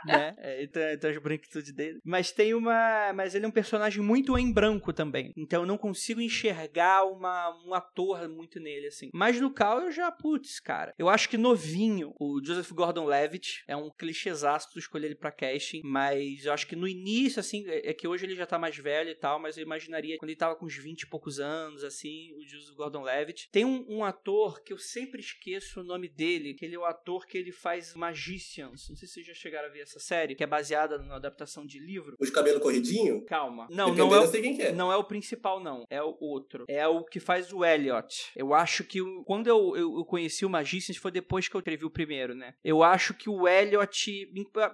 [0.06, 0.34] né?
[0.38, 2.00] É, então, então as branquitudes dele.
[2.02, 3.12] Mas tem uma.
[3.14, 5.34] Mas ele é um personagem muito em branco também.
[5.36, 9.10] Então eu não consigo enxergar uma, um ator muito nele dele, assim.
[9.14, 10.94] Mas no Cal eu já, putz, cara.
[10.98, 15.82] Eu acho que novinho, o Joseph Gordon-Levitt é um clichêzaço tu escolher ele pra casting,
[15.84, 18.78] mas eu acho que no início, assim, é, é que hoje ele já tá mais
[18.78, 21.84] velho e tal, mas eu imaginaria quando ele tava com uns 20 e poucos anos,
[21.84, 23.50] assim, o Joseph Gordon-Levitt.
[23.52, 26.86] Tem um, um, ator que eu sempre esqueço o nome dele, que ele é o
[26.86, 28.90] ator que ele faz Magicians.
[28.90, 31.66] Não sei se vocês já chegaram a ver essa série, que é baseada na adaptação
[31.66, 32.16] de livro.
[32.20, 33.24] O de cabelo corridinho?
[33.26, 33.68] Calma.
[33.70, 34.72] Não, não é, o, é.
[34.72, 35.86] não é o principal, não.
[35.90, 36.66] É o outro.
[36.68, 38.32] É o que faz o Elliot.
[38.36, 41.60] Eu acho acho que quando eu, eu, eu conheci o Magicians foi depois que eu
[41.60, 42.54] escrevi o primeiro, né?
[42.64, 44.30] Eu acho que o Elliot,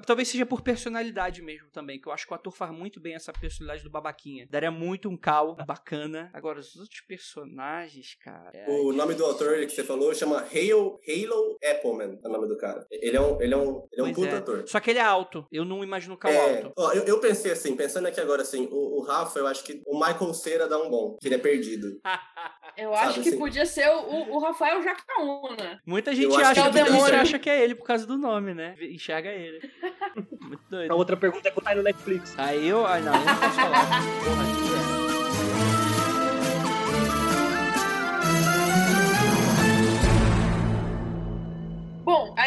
[0.05, 3.13] talvez seja por personalidade mesmo também, que eu acho que o ator faz muito bem
[3.13, 4.47] essa personalidade do babaquinha.
[4.49, 6.31] Daria muito um cal bacana.
[6.33, 8.51] Agora, os outros personagens, cara.
[8.53, 8.69] É...
[8.69, 12.57] O nome do autor que você falou chama Halo, Halo Appleman, é o nome do
[12.57, 12.85] cara.
[12.89, 14.37] Ele é um, ele é um, ele é um puta é.
[14.37, 14.63] ator.
[14.67, 15.45] Só que ele é alto.
[15.51, 16.73] Eu não imagino o cal é, alto.
[16.75, 19.81] Ó, eu, eu, pensei assim, pensando aqui agora assim, o, o Rafa, eu acho que
[19.85, 21.99] o Michael Cera dá um bom, que ele é perdido.
[22.77, 23.37] eu Sabe, acho que assim?
[23.37, 25.81] podia ser o, o Rafael Jacaúna.
[25.85, 28.75] Muita gente acha que, que, é acha que é ele por causa do nome, né?
[28.81, 29.69] Enxerga ele.
[30.39, 30.91] Muito doido.
[30.91, 32.37] A outra pergunta é quando tá no Netflix.
[32.37, 32.85] Aí eu.
[32.85, 34.01] Ai, não, eu não posso falar.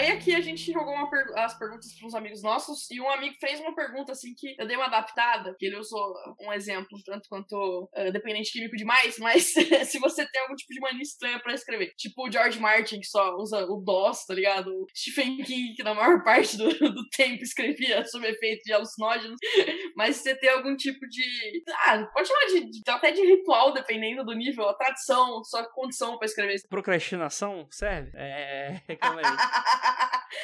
[0.05, 3.35] aí aqui a gente jogou per as perguntas para uns amigos nossos e um amigo
[3.41, 7.29] fez uma pergunta assim que eu dei uma adaptada, que ele usou um exemplo tanto
[7.29, 11.55] quanto uh, dependente químico demais, mas se você tem algum tipo de mania estranha para
[11.55, 14.69] escrever, tipo o George Martin que só usa o DOS, tá ligado?
[14.69, 19.39] O Stephen King que na maior parte do, do tempo escrevia sob efeito de alucinógenos,
[19.97, 24.25] mas você tem algum tipo de, ah, pode chamar de, de até de ritual dependendo
[24.25, 26.55] do nível, a tradição, sua condição para escrever.
[26.69, 28.11] Procrastinação serve?
[28.15, 29.94] É, calma aí.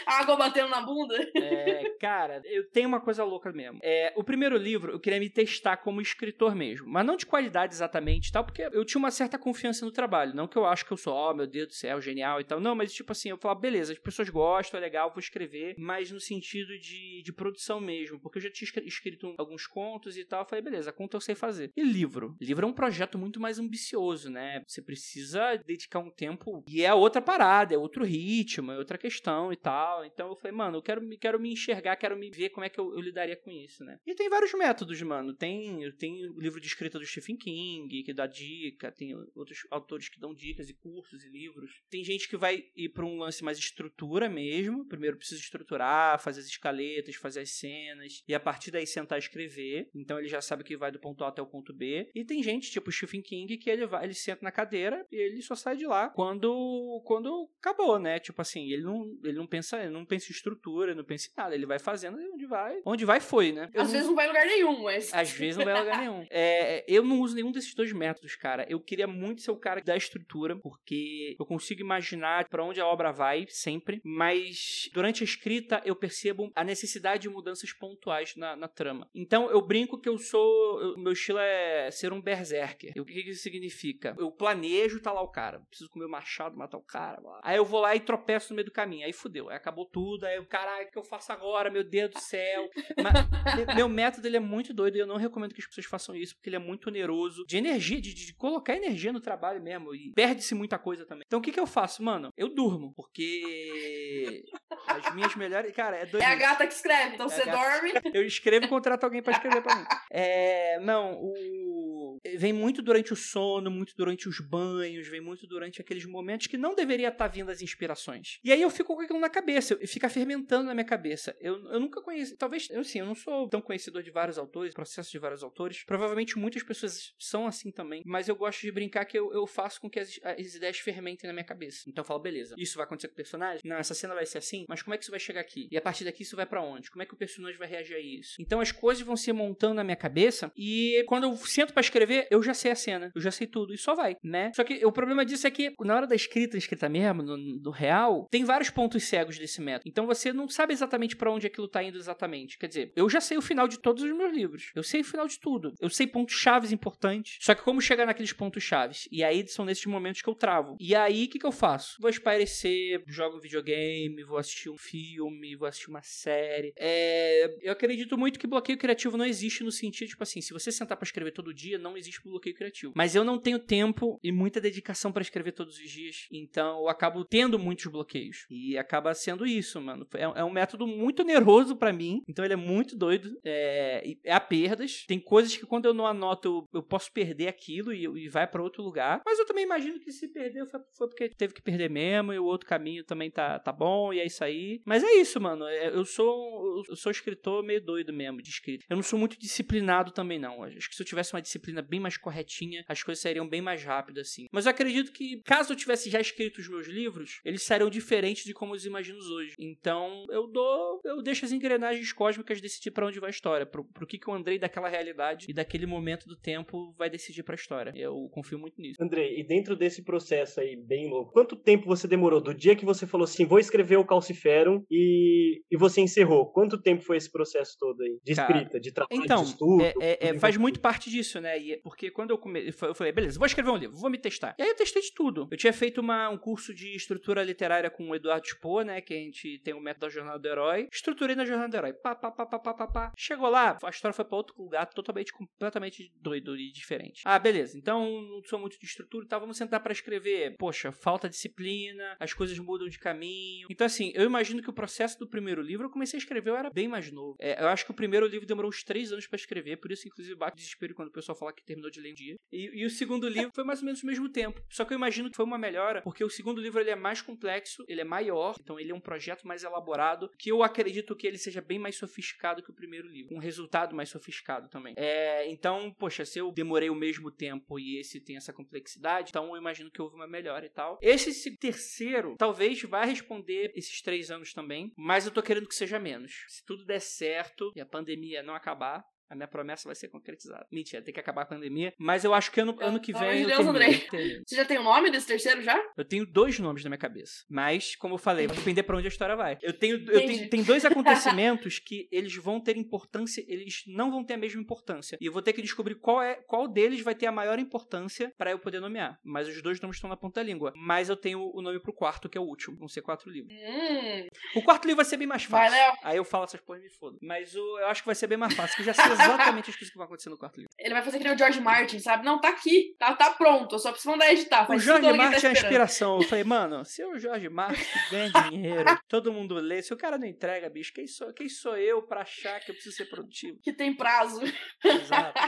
[0.06, 1.14] Água batendo na bunda.
[1.34, 3.78] É, cara, eu tenho uma coisa louca mesmo.
[3.82, 6.86] É, o primeiro livro, eu queria me testar como escritor mesmo.
[6.88, 10.34] Mas não de qualidade exatamente tal, porque eu tinha uma certa confiança no trabalho.
[10.34, 12.60] Não que eu acho que eu sou, oh, meu Deus do céu, genial e tal.
[12.60, 15.74] Não, mas tipo assim, eu falava, beleza, as pessoas gostam, é legal, vou escrever.
[15.78, 18.20] Mas no sentido de, de produção mesmo.
[18.20, 20.40] Porque eu já tinha escrito alguns contos e tal.
[20.40, 21.70] Eu falei, beleza, conta eu sei fazer.
[21.76, 22.36] E livro?
[22.40, 24.62] Livro é um projeto muito mais ambicioso, né?
[24.66, 26.64] Você precisa dedicar um tempo.
[26.68, 30.04] E é outra parada, é outro ritmo, é outra questão e tal.
[30.04, 32.78] Então eu falei, mano, eu quero, quero me enxergar, quero me ver como é que
[32.78, 33.98] eu, eu lidaria com isso, né?
[34.06, 35.34] E tem vários métodos, mano.
[35.34, 40.08] Tem, tem o livro de escrita do Stephen King, que dá dica, tem outros autores
[40.08, 41.70] que dão dicas e cursos e livros.
[41.88, 44.86] Tem gente que vai ir para um lance mais estrutura mesmo.
[44.86, 49.22] Primeiro precisa estruturar, fazer as escaletas, fazer as cenas, e a partir daí sentar e
[49.22, 49.88] escrever.
[49.94, 52.10] Então ele já sabe que vai do ponto A até o ponto B.
[52.14, 55.16] E tem gente, tipo o Stephen King, que ele vai, ele senta na cadeira e
[55.16, 58.18] ele só sai de lá quando quando acabou, né?
[58.18, 61.32] Tipo assim, ele não, ele não pensa, ele não pensa em estrutura, não pensa em
[61.36, 63.70] nada, ele vai fazendo e onde vai, onde vai foi, né?
[63.72, 63.92] Eu Às não...
[63.92, 66.26] vezes não vai em lugar nenhum, mas Às vezes não vai em lugar nenhum.
[66.32, 68.64] É, eu não uso nenhum desses dois métodos, cara.
[68.68, 72.86] Eu queria muito ser o cara da estrutura, porque eu consigo imaginar para onde a
[72.86, 78.56] obra vai sempre, mas durante a escrita eu percebo a necessidade de mudanças pontuais na,
[78.56, 79.08] na trama.
[79.14, 82.92] Então eu brinco que eu sou, o meu estilo é ser um berserker.
[82.98, 84.14] O que, que isso significa?
[84.18, 85.60] Eu planejo, tá lá o cara.
[85.68, 87.20] Preciso comer o machado, matar o cara.
[87.20, 87.40] Blá.
[87.42, 89.06] Aí eu vou lá e tropeço no meio do caminho.
[89.06, 89.48] Aí fudeu.
[89.48, 90.24] Aí acabou tudo.
[90.24, 91.70] Aí o caralho, o que eu faço agora?
[91.70, 92.68] Meu Deus do céu.
[92.96, 96.14] Mas, meu método ele é muito doido e eu não recomendo que as pessoas façam
[96.14, 99.94] isso porque ele é muito oneroso de energia, de, de colocar energia no trabalho mesmo.
[99.94, 101.24] E perde-se muita coisa também.
[101.26, 102.30] Então o que, que eu faço, mano?
[102.36, 102.92] Eu durmo.
[102.94, 104.44] Porque
[104.86, 105.72] as minhas melhores.
[105.72, 106.22] Cara, é doido.
[106.22, 107.92] É a gata que escreve, então é você dorme.
[108.12, 109.84] Eu escrevo e contrato alguém para escrever pra mim.
[110.10, 110.78] É.
[110.80, 112.09] Não, o.
[112.36, 116.56] Vem muito durante o sono, muito durante os banhos, vem muito durante aqueles momentos que
[116.56, 118.38] não deveria estar tá vindo as inspirações.
[118.42, 121.36] E aí eu fico com aquilo na cabeça, fica fermentando na minha cabeça.
[121.40, 124.74] Eu, eu nunca conheci, talvez, eu sim, eu não sou tão conhecedor de vários autores,
[124.74, 125.84] processos de vários autores.
[125.84, 129.80] Provavelmente muitas pessoas são assim também, mas eu gosto de brincar que eu, eu faço
[129.80, 131.84] com que as, as ideias fermentem na minha cabeça.
[131.88, 133.60] Então eu falo, beleza, isso vai acontecer com o personagem?
[133.64, 135.68] Não, essa cena vai ser assim, mas como é que isso vai chegar aqui?
[135.70, 136.90] E a partir daqui isso vai para onde?
[136.90, 138.36] Como é que o personagem vai reagir a isso?
[138.40, 142.19] Então as coisas vão se montando na minha cabeça e quando eu sento para escrever,
[142.30, 144.52] eu já sei a cena, eu já sei tudo e só vai, né?
[144.54, 148.26] Só que o problema disso é que na hora da escrita, escrita mesmo, no real,
[148.30, 149.88] tem vários pontos cegos desse método.
[149.88, 152.58] Então você não sabe exatamente para onde aquilo tá indo exatamente.
[152.58, 154.70] Quer dizer, eu já sei o final de todos os meus livros.
[154.74, 155.74] Eu sei o final de tudo.
[155.80, 157.38] Eu sei pontos chaves importantes.
[157.40, 159.08] Só que como chegar naqueles pontos chaves?
[159.10, 160.76] E aí são nesses momentos que eu travo.
[160.80, 161.96] E aí o que, que eu faço?
[162.00, 166.72] Vou espairecer, jogo um videogame, vou assistir um filme, vou assistir uma série.
[166.76, 167.56] É...
[167.62, 170.96] Eu acredito muito que bloqueio criativo não existe no sentido, tipo assim, se você sentar
[170.96, 172.92] para escrever todo dia, não existe bloqueio criativo.
[172.96, 176.26] Mas eu não tenho tempo e muita dedicação para escrever todos os dias.
[176.32, 178.46] Então eu acabo tendo muitos bloqueios.
[178.50, 180.06] E acaba sendo isso, mano.
[180.14, 182.22] É, é um método muito oneroso para mim.
[182.28, 183.38] Então ele é muito doido.
[183.44, 185.04] É, é a perdas.
[185.06, 188.46] Tem coisas que quando eu não anoto, eu, eu posso perder aquilo e, e vai
[188.46, 189.22] para outro lugar.
[189.24, 192.32] Mas eu também imagino que se perder foi, foi, porque teve que perder mesmo.
[192.32, 194.12] E o outro caminho também tá, tá bom.
[194.12, 194.80] E é isso aí.
[194.84, 195.66] Mas é isso, mano.
[195.66, 198.84] É, eu sou eu sou escritor meio doido mesmo de escrita.
[198.88, 200.62] Eu não sou muito disciplinado também, não.
[200.62, 203.82] Acho que se eu tivesse uma disciplina bem mais corretinha, as coisas sairiam bem mais
[203.82, 204.46] rápido, assim.
[204.52, 208.44] Mas eu acredito que, caso eu tivesse já escrito os meus livros, eles seriam diferentes
[208.44, 209.54] de como os imagino hoje.
[209.58, 211.00] Então, eu dou.
[211.04, 213.64] Eu deixo as engrenagens cósmicas decidir para onde vai a história.
[213.64, 217.42] Pro, pro que, que o Andrei daquela realidade e daquele momento do tempo vai decidir
[217.42, 217.92] pra história.
[217.96, 219.02] Eu confio muito nisso.
[219.02, 222.84] Andrei, e dentro desse processo aí, bem louco, quanto tempo você demorou do dia que
[222.84, 226.52] você falou assim, vou escrever o Calciferum e, e você encerrou?
[226.52, 228.18] Quanto tempo foi esse processo todo aí?
[228.22, 229.82] De escrita, Cara, de trabalho, então, de estudo?
[229.82, 231.58] É, é, é, faz muito parte disso, né?
[231.58, 234.54] E, porque quando eu comecei, eu falei, beleza, vou escrever um livro, vou me testar.
[234.58, 235.48] E aí eu testei de tudo.
[235.50, 239.00] Eu tinha feito uma, um curso de estrutura literária com o Eduardo Spohr, né?
[239.00, 240.88] Que a gente tem o método da jornada do herói.
[240.92, 241.92] Estruturei na jornada do herói.
[241.92, 243.12] Pá, pá, pá, pá, pá, pá, pá.
[243.16, 247.22] Chegou lá, a história foi pra outro lugar, totalmente, completamente doido e diferente.
[247.24, 247.76] Ah, beleza.
[247.76, 250.56] Então, não sou muito de estrutura e tal, vamos sentar para escrever.
[250.58, 253.66] Poxa, falta disciplina, as coisas mudam de caminho.
[253.70, 256.56] Então, assim, eu imagino que o processo do primeiro livro, eu comecei a escrever, eu
[256.56, 257.36] era bem mais novo.
[257.40, 260.06] É, eu acho que o primeiro livro demorou uns três anos para escrever, por isso,
[260.06, 262.36] inclusive, bate desespero quando o pessoal fala que terminou de ler um dia.
[262.52, 264.60] E, e, o segundo livro foi mais ou menos o mesmo tempo.
[264.68, 267.22] Só que eu imagino que foi uma melhora, porque o segundo livro ele é mais
[267.22, 271.26] complexo, ele é maior, então ele é um projeto mais elaborado, que eu acredito que
[271.26, 273.34] ele seja bem mais sofisticado que o primeiro livro.
[273.34, 274.94] Um resultado mais sofisticado também.
[274.96, 279.50] É, então, poxa, se eu demorei o mesmo tempo e esse tem essa complexidade, então
[279.50, 280.98] eu imagino que houve uma melhora e tal.
[281.00, 285.98] Esse terceiro talvez vá responder esses três anos também, mas eu tô querendo que seja
[285.98, 286.44] menos.
[286.48, 290.66] Se tudo der certo e a pandemia não acabar, A minha promessa vai ser concretizada.
[290.70, 291.94] Mentira, tem que acabar a pandemia.
[291.98, 293.30] Mas eu acho que ano, ano que Pelo vem.
[293.44, 294.42] amor de eu Deus.
[294.46, 295.80] Você já tem o nome desse terceiro já?
[295.96, 297.44] Eu tenho dois nomes na minha cabeça.
[297.48, 299.56] Mas, como eu falei, vai depender pra onde a história vai.
[299.62, 304.24] Eu tenho, eu tenho tem dois acontecimentos que eles vão ter importância, eles não vão
[304.24, 305.16] ter a mesma importância.
[305.20, 308.32] E eu vou ter que descobrir qual é qual deles vai ter a maior importância
[308.36, 309.18] pra eu poder nomear.
[309.24, 310.72] Mas os dois nomes estão na ponta da língua.
[310.74, 312.76] Mas eu tenho o nome pro quarto, que é o último.
[312.76, 313.52] Vão ser quatro livros.
[313.54, 314.26] Hum,
[314.56, 315.78] O quarto livro vai ser bem mais Vai, fácil.
[315.84, 315.98] Léo.
[316.02, 317.18] Aí eu falo essas porras e me foda.
[317.22, 319.76] Mas o, eu acho que vai ser bem mais fácil, que já sei exatamente as
[319.76, 320.72] coisas que vão acontecer no quarto livro.
[320.78, 322.24] ele vai fazer que nem o George Martin, sabe?
[322.24, 322.94] Não, tá aqui.
[322.98, 323.74] Tá, tá pronto.
[323.74, 324.62] Eu só preciso mandar editar.
[324.64, 326.16] O tudo alguém Martin tá é a inspiração.
[326.16, 330.18] Eu falei, mano, se o Jorge Martin ganha dinheiro, todo mundo lê, se o cara
[330.18, 333.58] não entrega, bicho, quem sou, quem sou eu pra achar que eu preciso ser produtivo?
[333.62, 334.40] Que tem prazo.
[334.84, 335.40] Exato.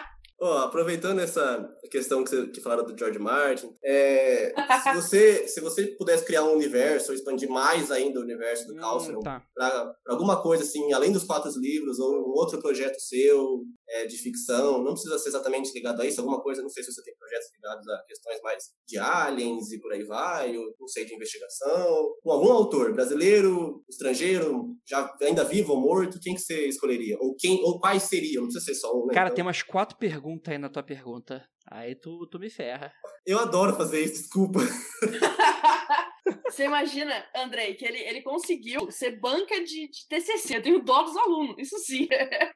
[0.45, 5.61] Ó, aproveitando essa questão que, você, que falaram do George Martin, é, se, você, se
[5.61, 9.41] você pudesse criar um universo ou expandir mais ainda o universo do Calcium, tá.
[9.55, 14.17] para alguma coisa assim, além dos quatro livros, ou um outro projeto seu é, de
[14.17, 17.15] ficção, não precisa ser exatamente ligado a isso, alguma coisa, não sei se você tem
[17.17, 21.15] projetos ligados a questões mais de aliens e por aí vai, ou não sei, de
[21.15, 27.17] investigação, com algum autor, brasileiro, estrangeiro, já ainda vivo ou morto, quem que você escolheria?
[27.21, 28.43] Ou quem, ou quais seriam?
[28.43, 29.15] Não precisa ser só um, né?
[29.15, 31.45] Cara, Então, tem umas quatro perguntas aí na tua pergunta.
[31.71, 32.93] Aí tu, tu me ferra.
[33.27, 34.61] Eu adoro fazer isso, desculpa.
[36.47, 40.57] Você imagina, Andrei, que ele, ele conseguiu ser banca de, de TCC.
[40.57, 42.07] Eu tenho dó dos alunos, isso sim.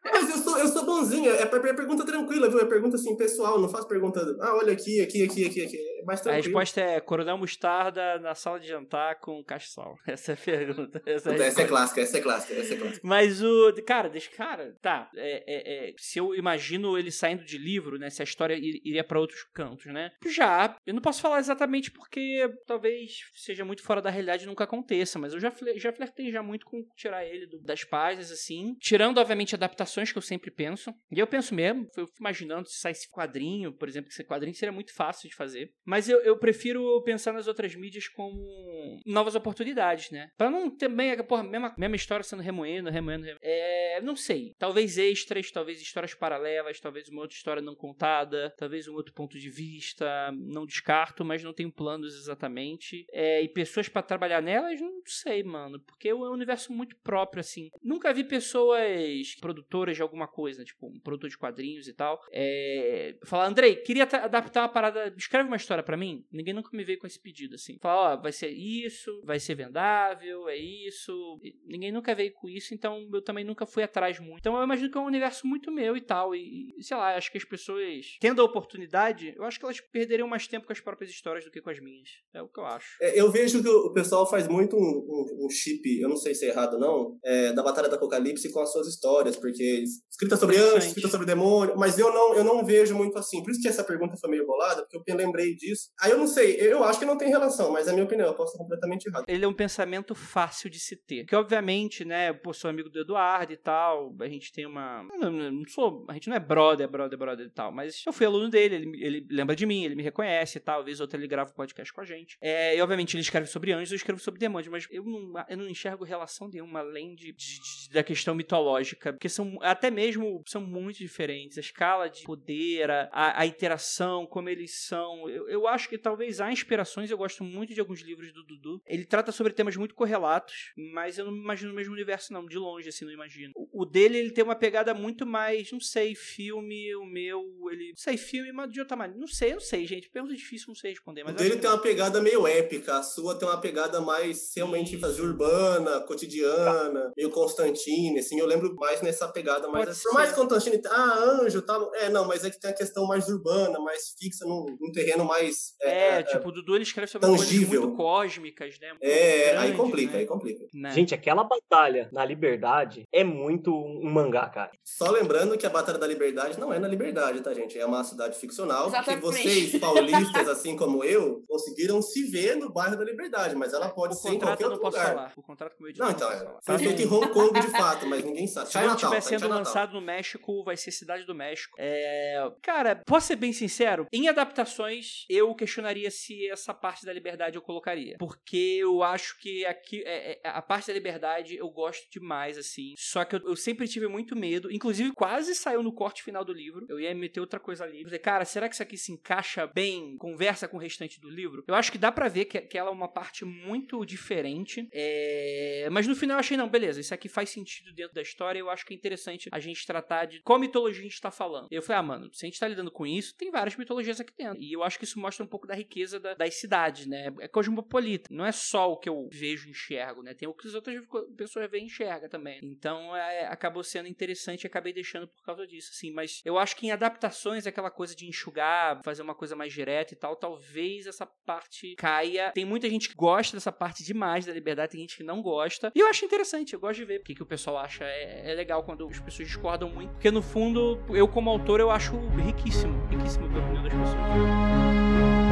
[0.04, 2.60] Mas eu sou, eu sou bonzinho, é per- pergunta tranquila, viu?
[2.60, 5.76] É pergunta assim, pessoal, não faço pergunta, ah, olha aqui, aqui, aqui, aqui, aqui.
[5.76, 6.44] É mais A tranquilo.
[6.44, 9.94] resposta é Coronel Mostarda na sala de jantar com castiçal.
[10.06, 11.02] Essa é a pergunta.
[11.06, 13.00] Essa é a essa é clássica, essa é clássica, essa é clássica.
[13.02, 13.72] Mas o.
[13.86, 14.30] Cara, deixa.
[14.30, 15.10] Cara, tá.
[15.16, 18.10] é- é- é, se eu imagino ele saindo de livro, né?
[18.10, 20.12] Se a história ir- iria pra outros cantos, né?
[20.26, 20.76] Já.
[20.86, 25.18] Eu não posso falar exatamente porque talvez seja muito fora da realidade e nunca aconteça.
[25.18, 28.74] Mas eu já, já flertei já muito com tirar ele do- das páginas, assim.
[28.80, 30.92] Tirando, obviamente, adaptações que eu sempre penso.
[31.10, 34.72] E eu penso mesmo, eu imaginando se saísse quadrinho, por exemplo, que esse quadrinho seria
[34.72, 35.70] muito fácil de fazer.
[35.84, 40.28] Mas eu, eu prefiro pensar nas outras mídias como novas oportunidades, né?
[40.36, 43.38] Pra não também, porra, mesma, mesma história sendo remoendo, remoendo, remoendo.
[43.42, 44.52] É, não sei.
[44.58, 49.38] Talvez extras, talvez histórias paralelas, talvez uma outra história não contada, talvez um outro ponto
[49.38, 50.30] de vista.
[50.32, 53.06] Não descarto, mas não tenho planos exatamente.
[53.12, 55.80] É, e pessoas pra trabalhar nelas, não sei, mano.
[55.80, 57.70] Porque é um universo muito próprio, assim.
[57.82, 62.20] Nunca vi pessoas produtoras de alguma coisa, tipo, um produtor de quadrinhos e tal.
[62.32, 65.12] É, falar, Andrei, queria ta- adaptar uma parada.
[65.16, 66.24] Escreve uma história pra mim.
[66.30, 67.78] Ninguém nunca me veio com esse pedido, assim.
[67.80, 71.40] Falar, ó, vai ser isso, vai ser vendável, é isso.
[71.64, 74.40] Ninguém nunca veio com isso, então eu também nunca fui atrás muito.
[74.40, 76.34] Então eu imagino que é um universo muito meu e tal.
[76.34, 79.80] E, e, sei lá, acho que as pessoas, tendo a oportunidade, eu acho que elas
[79.80, 82.08] perderiam mais tempo com as próprias histórias do que com as minhas.
[82.34, 82.96] É o que eu acho.
[83.00, 86.34] É, eu vejo que o pessoal faz muito um, um- um chip, eu não sei
[86.34, 89.84] se é errado ou não, é, da Batalha do Apocalipse com as suas histórias, porque
[90.10, 93.42] escrita sobre anjos, escrita sobre demônio, mas eu não, eu não vejo muito assim.
[93.42, 95.90] Por isso que essa pergunta foi meio bolada, porque eu lembrei disso.
[96.00, 98.26] Aí eu não sei, eu acho que não tem relação, mas é a minha opinião,
[98.28, 99.24] eu posso estar completamente errado.
[99.28, 101.24] ele é um pensamento fácil de se ter.
[101.26, 105.02] Que, obviamente, né, pô, sou amigo do Eduardo e tal, a gente tem uma...
[105.18, 106.04] Não, não- não sou...
[106.08, 109.04] A gente não é brother, brother, brother e tal, mas eu fui aluno dele, ele,
[109.04, 111.54] ele lembra de mim, ele me reconhece e tal, vez ou outra ele grava um
[111.54, 112.36] podcast com a gente.
[112.40, 115.56] É, e, obviamente, ele escreve sobre anjos, eu escrevo sobre demônios, mas eu não, eu
[115.56, 120.42] não enxergo relação nenhuma além de, de- de- da questão mitológica, porque são, até mesmo,
[120.46, 121.58] são muito diferentes.
[121.58, 125.28] A escala de poder, a, a interação, como eles são.
[125.28, 128.80] Eu, eu acho que talvez há inspirações, eu gosto muito de alguns livros do Dudu.
[128.86, 132.46] Ele trata sobre temas muito correlatos, mas eu não me imagino o mesmo universo, não.
[132.46, 133.52] De longe, assim, não imagino.
[133.54, 137.88] O, o dele, ele tem uma pegada muito mais, não sei, filme, o meu, ele.
[137.90, 139.18] Não sei, filme, mas de outra maneira.
[139.20, 140.08] Não sei, eu não sei, gente.
[140.10, 141.22] Pergunta difícil, não sei responder.
[141.22, 144.98] O Mas eu dele tem uma pegada meio épica, sua tem uma pegada mais realmente
[144.98, 149.86] fazer urbana, cotidiana, meio Constantine, assim, eu lembro mais nessa pegada mais.
[149.86, 151.90] Pode Por mais que Constantine, ah, anjo, tal.
[151.94, 155.24] É, não, mas é que tem a questão mais urbana, mais fixa, num, num terreno
[155.24, 155.74] mais.
[155.80, 157.66] É, tipo, o Dudu ele escreve sobre tangível.
[157.66, 158.88] coisas muito cósmicas, né?
[158.90, 160.18] Muito É, aí grandes, complica, né?
[160.18, 160.66] aí complica.
[160.74, 160.90] Né?
[160.90, 164.70] Gente, aquela batalha na liberdade é muito um mangá, cara.
[164.84, 167.78] Só lembrando que a Batalha da Liberdade não é na Liberdade, tá, gente?
[167.78, 169.22] É uma cidade ficcional, Exatamente.
[169.22, 173.88] porque vocês, paulistas, assim como eu, conseguiram se ver no bairro da Liberdade, mas ela
[173.88, 175.14] pode o ser em contrato qualquer eu não outro posso lugar.
[175.14, 175.32] falar.
[175.36, 176.38] O contrato com o meu editor Não, então, é.
[176.38, 176.58] falar.
[176.62, 178.68] Foi feito em Hong Kong de fato, mas ninguém sabe.
[178.68, 181.76] Se não Chinatown, estiver tá sendo lançado no México, vai ser Cidade do México.
[181.78, 182.50] É...
[182.62, 184.06] Cara, posso ser bem sincero?
[184.12, 188.16] Em adaptações, eu questionaria se essa parte da liberdade eu colocaria.
[188.18, 192.94] Porque eu acho que aqui é, é, a parte da liberdade eu gosto demais, assim.
[192.96, 194.70] Só que eu, eu, sempre tive muito medo.
[194.70, 196.86] Inclusive, quase saiu no corte final do livro.
[196.88, 197.98] Eu ia meter outra coisa ali.
[197.98, 201.28] Eu falei, cara, será que isso aqui se encaixa bem, conversa com o restante do
[201.28, 201.64] livro?
[201.66, 204.88] Eu acho que dá para ver que, que ela é uma parte muito diferente.
[204.92, 205.88] É...
[205.90, 208.58] Mas no final eu achei, não, beleza, isso aqui faz sentido dentro da história.
[208.58, 211.68] Eu acho que é interessante a gente tratar de qual mitologia a gente tá falando.
[211.70, 214.32] Eu falei, ah, mano, se a gente tá lidando com isso, tem várias mitologias aqui
[214.36, 214.60] dentro.
[214.60, 217.32] E eu acho que isso mostra um pouco da riqueza da, das cidades, né?
[217.40, 218.28] É cosmopolita.
[218.32, 220.34] Não é só o que eu vejo e enxergo, né?
[220.34, 220.96] Tem o que as outras
[221.36, 222.60] pessoas veem e enxergam também.
[222.62, 226.12] Então, é, acabou sendo interessante e acabei deixando por causa disso, assim.
[226.12, 230.14] Mas eu acho que em adaptações, aquela coisa de enxugar, fazer uma coisa mais direta
[230.14, 232.52] e tal, talvez essa parte caia.
[232.52, 235.90] Tem muita gente que gosta dessa parte demais da liberdade, tem gente que não gosta.
[235.94, 238.04] E eu acho interessante, eu gosto de ver o que, o pessoal acha.
[238.04, 241.90] É, é legal quando as pessoas discordam muito, porque no fundo, eu como autor, eu
[241.90, 245.45] acho riquíssimo, riquíssimo a opinião das pessoas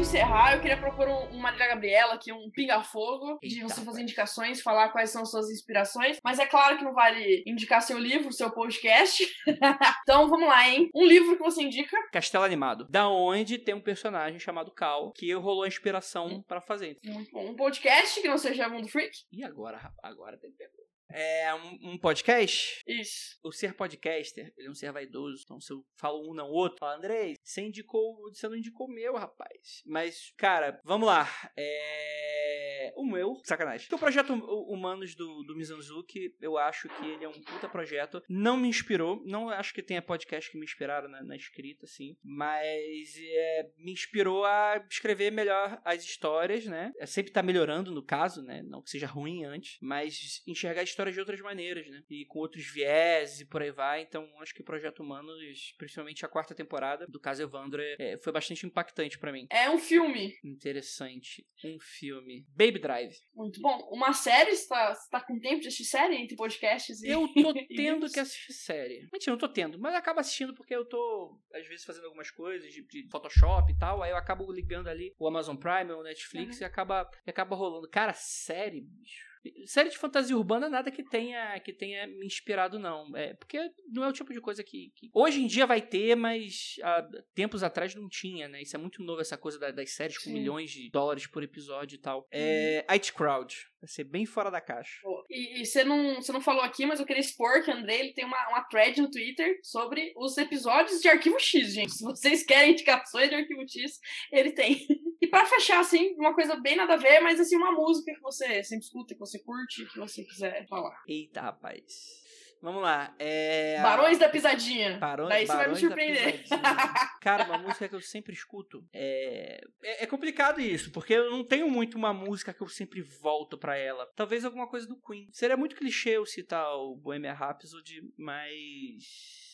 [0.00, 4.02] gente encerrar, eu queria propor um, uma Marília Gabriela aqui, um pinga-fogo, de você fazer
[4.02, 6.18] indicações, falar quais são suas inspirações.
[6.24, 9.26] Mas é claro que não vale indicar seu livro, seu podcast.
[10.02, 10.88] então vamos lá, hein?
[10.94, 11.96] Um livro que você indica?
[12.12, 12.86] Castelo Animado.
[12.88, 16.42] Da onde tem um personagem chamado Cal, que rolou a inspiração hum.
[16.42, 16.96] para fazer.
[17.04, 17.50] Muito bom.
[17.50, 19.18] Um podcast que não seja Mundo Freak?
[19.30, 22.82] E agora, agora tem que é um, um, podcast?
[22.86, 23.38] Isso.
[23.42, 25.42] O ser podcaster, ele é um ser vaidoso.
[25.44, 28.92] Então, se eu falo um não outro, fala, Andrei, você indicou, você não indicou o
[28.92, 29.82] meu, rapaz.
[29.86, 31.28] Mas, cara, vamos lá.
[31.56, 32.92] É.
[32.96, 33.88] O meu, sacanagem.
[33.92, 38.22] O projeto Humanos do, do Mizanzuki, eu acho que ele é um puta projeto.
[38.28, 39.22] Não me inspirou.
[39.24, 42.16] Não acho que tenha podcast que me inspiraram na, na escrita, assim.
[42.22, 46.92] Mas é, me inspirou a escrever melhor as histórias, né?
[46.98, 48.62] É, sempre tá melhorando, no caso, né?
[48.62, 49.78] Não que seja ruim antes.
[49.80, 52.02] Mas enxergar a história de outras maneiras, né?
[52.10, 54.02] E com outros viés e por aí vai.
[54.02, 58.32] Então, acho que o Projeto Humanos, principalmente a quarta temporada do caso Evandro, é, foi
[58.32, 59.46] bastante impactante para mim.
[59.50, 60.34] É um filme.
[60.44, 61.46] Interessante.
[61.64, 62.46] Um filme.
[62.50, 63.16] Baby Drive.
[63.34, 63.88] Muito bom.
[63.90, 64.54] Uma série?
[64.54, 67.08] Você tá, você tá com tempo de assistir série entre podcasts e.
[67.08, 69.08] Eu tô tendo que assistir série.
[69.12, 72.30] Mentira, não tô tendo, mas eu acabo assistindo porque eu tô, às vezes, fazendo algumas
[72.30, 74.02] coisas de, de Photoshop e tal.
[74.02, 76.62] Aí eu acabo ligando ali o Amazon Prime ou o Netflix uhum.
[76.62, 77.88] e acaba, e acaba rolando.
[77.88, 79.29] Cara, série, bicho
[79.66, 83.58] Série de fantasia urbana nada que tenha que tenha me inspirado não, é porque
[83.90, 85.10] não é o tipo de coisa que, que...
[85.14, 88.60] hoje em dia vai ter, mas há tempos atrás não tinha, né?
[88.62, 90.34] Isso é muito novo essa coisa das séries com Sim.
[90.34, 92.26] milhões de dólares por episódio e tal.
[92.30, 92.92] É, hum.
[92.92, 95.00] It Crowd vai ser bem fora da caixa.
[95.28, 98.12] E, você não você não falou aqui, mas eu queria expor que o André ele
[98.12, 101.92] tem uma, uma thread no Twitter sobre os episódios de Arquivo X, gente.
[101.92, 103.98] Se vocês querem indicações de Arquivo X,
[104.32, 104.86] ele tem.
[105.22, 108.22] E para fechar assim, uma coisa bem nada a ver, mas assim uma música que
[108.22, 110.98] você sempre escuta, que você curte, que você quiser falar.
[111.06, 112.19] Eita, rapaz.
[112.62, 113.14] Vamos lá.
[113.18, 113.80] É...
[113.82, 114.98] Barões da Pisadinha.
[114.98, 116.44] Barões, Daí você vai me surpreender.
[117.20, 118.84] Cara, uma música que eu sempre escuto.
[118.92, 119.60] É...
[119.82, 120.04] é...
[120.04, 123.76] é complicado isso, porque eu não tenho muito uma música que eu sempre volto para
[123.76, 124.06] ela.
[124.14, 125.28] Talvez alguma coisa do Queen.
[125.32, 129.49] Seria muito clichê eu citar o Bohemian Rhapsody, mas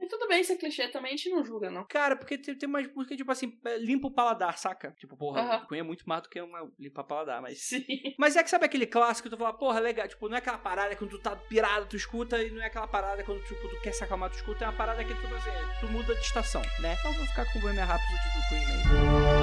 [0.00, 1.84] e tudo bem ser clichê também, a gente não julga, não.
[1.84, 4.92] Cara, porque tem, tem umas músicas, tipo assim, é, limpa o paladar, saca?
[4.98, 5.76] Tipo, porra, uhum.
[5.76, 7.60] é muito mais do que uma limpa paladar, mas.
[7.60, 7.84] Sim.
[8.18, 10.06] Mas é que sabe aquele clássico que tu fala, porra, legal.
[10.06, 12.86] Tipo, não é aquela parada quando tu tá pirado, tu escuta, e não é aquela
[12.86, 15.50] parada quando tipo, tu quer se acalmar, tu escuta, é uma parada que tu, assim,
[15.80, 16.96] tu muda de estação, né?
[16.98, 19.39] Então vou ficar com o Bohemian Rhapsody do Queen mesmo.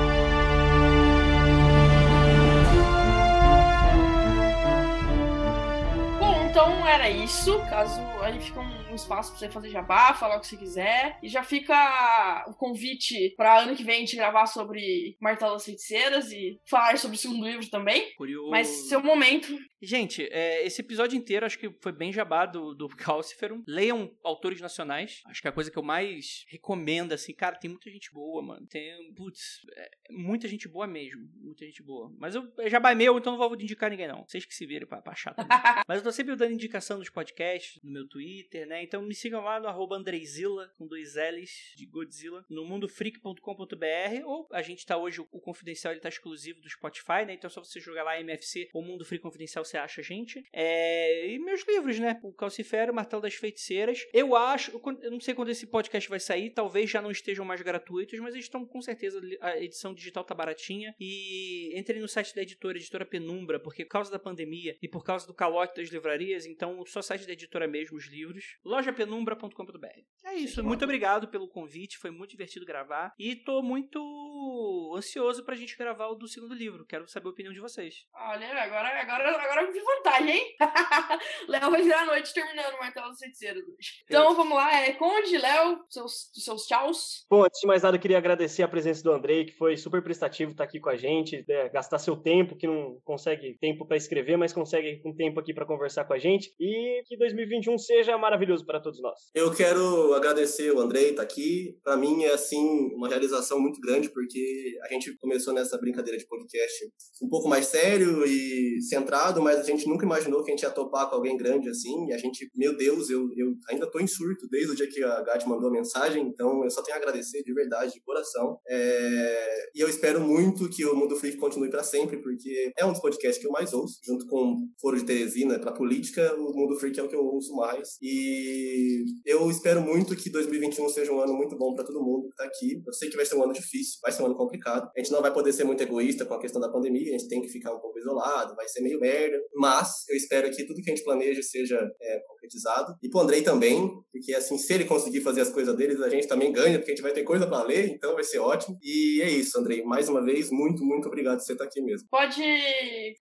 [6.58, 7.60] Então era isso.
[7.70, 11.20] Caso aí fica um espaço pra você fazer jabá, falar o que você quiser.
[11.22, 15.66] E já fica o convite pra ano que vem a gente gravar sobre Martelo das
[15.66, 18.12] Feiticeiras e falar sobre o segundo livro também.
[18.16, 18.50] Curioso.
[18.50, 19.56] Mas seu momento.
[19.80, 23.64] Gente, é, esse episódio inteiro acho que foi bem jabá do, do Calciferum.
[23.68, 25.22] Leiam autores nacionais.
[25.28, 27.34] Acho que é a coisa que eu mais recomendo, assim.
[27.34, 28.66] Cara, tem muita gente boa, mano.
[28.66, 31.22] Tem, putz, é, muita gente boa mesmo.
[31.36, 32.12] Muita gente boa.
[32.18, 34.26] Mas eu, jabá é meu, então não vou indicar ninguém, não.
[34.28, 35.48] Vocês que se virem pra, pra achar também.
[35.88, 38.82] Mas eu tô sempre dando indicação dos podcasts no meu Twitter, né?
[38.82, 44.48] Então me sigam lá no arroba Andreizilla, com dois L's de Godzilla, no mundofreak.com.br ou
[44.52, 47.34] a gente tá hoje, o Confidencial ele tá exclusivo do Spotify, né?
[47.34, 50.44] Então é só você jogar lá MFC ou Mundo Freak Confidencial você acha a gente.
[50.54, 51.28] É...
[51.28, 52.20] E meus livros, né?
[52.24, 54.06] O Calcifero, o Martelo das Feiticeiras.
[54.14, 57.62] Eu acho, eu não sei quando esse podcast vai sair, talvez já não estejam mais
[57.62, 60.96] gratuitos, mas eles estão com certeza, a edição digital tá baratinha.
[61.00, 65.04] E entrem no site da editora, editora Penumbra, porque por causa da pandemia e por
[65.04, 68.58] causa do calote das livrarias, então só site da editora mesmo, os livros.
[68.64, 69.88] lojapenumbra.com.br.
[70.26, 73.14] É isso, muito obrigado pelo convite, foi muito divertido gravar.
[73.18, 76.86] E tô muito ansioso pra gente gravar o do segundo livro.
[76.86, 78.06] Quero saber a opinião de vocês.
[78.14, 80.56] Olha, agora, agora, agora eu vi vantagem, hein?
[81.48, 84.04] Léo vai virar a noite terminando o Martelo dos Feiticeiros hoje.
[84.04, 87.26] Então vamos lá, é Conde, Léo, seus, seus tchauz.
[87.30, 90.04] Bom, antes de mais nada, eu queria agradecer a presença do Andrei, que foi super
[90.04, 93.98] prestativo estar aqui com a gente, né, gastar seu tempo, que não consegue tempo para
[93.98, 96.27] escrever, mas consegue um tempo aqui para conversar com a gente.
[96.36, 99.20] E que 2021 seja maravilhoso para todos nós.
[99.34, 101.78] Eu quero agradecer o Andrei estar aqui.
[101.84, 106.28] Para mim é assim uma realização muito grande porque a gente começou nessa brincadeira de
[106.28, 106.86] podcast
[107.22, 110.70] um pouco mais sério e centrado, mas a gente nunca imaginou que a gente ia
[110.70, 112.08] topar com alguém grande assim.
[112.08, 115.04] E a gente, meu Deus, eu, eu ainda tô em surto desde o dia que
[115.04, 118.60] a Gat mandou a mensagem, então eu só tenho a agradecer de verdade, de coração.
[118.68, 119.70] É...
[119.76, 123.02] E eu espero muito que o Mundo Freak continue para sempre, porque é um dos
[123.02, 127.00] podcasts que eu mais ouço, junto com Foro de Teresina, para política, o Mundo Freak
[127.00, 127.98] é o que eu ouço mais.
[128.02, 132.36] E eu espero muito que 2021 seja um ano muito bom para todo mundo que
[132.36, 132.82] tá aqui.
[132.86, 134.90] Eu sei que vai ser um ano difícil, vai ser um ano complicado.
[134.96, 137.28] A gente não vai poder ser muito egoísta com a questão da pandemia, a gente
[137.28, 139.38] tem que ficar um pouco isolado, vai ser meio merda.
[139.56, 142.96] Mas eu espero que tudo que a gente planeja seja é, concretizado.
[143.02, 146.28] E pro Andrei também, porque assim, se ele conseguir fazer as coisas deles, a gente
[146.28, 148.78] também ganha, porque a gente vai ter coisa para ler, então vai ser ótimo.
[148.82, 149.84] E é isso, Andrei.
[149.84, 152.08] Mais uma vez, muito, muito obrigado por você estar aqui mesmo.
[152.10, 152.42] Pode.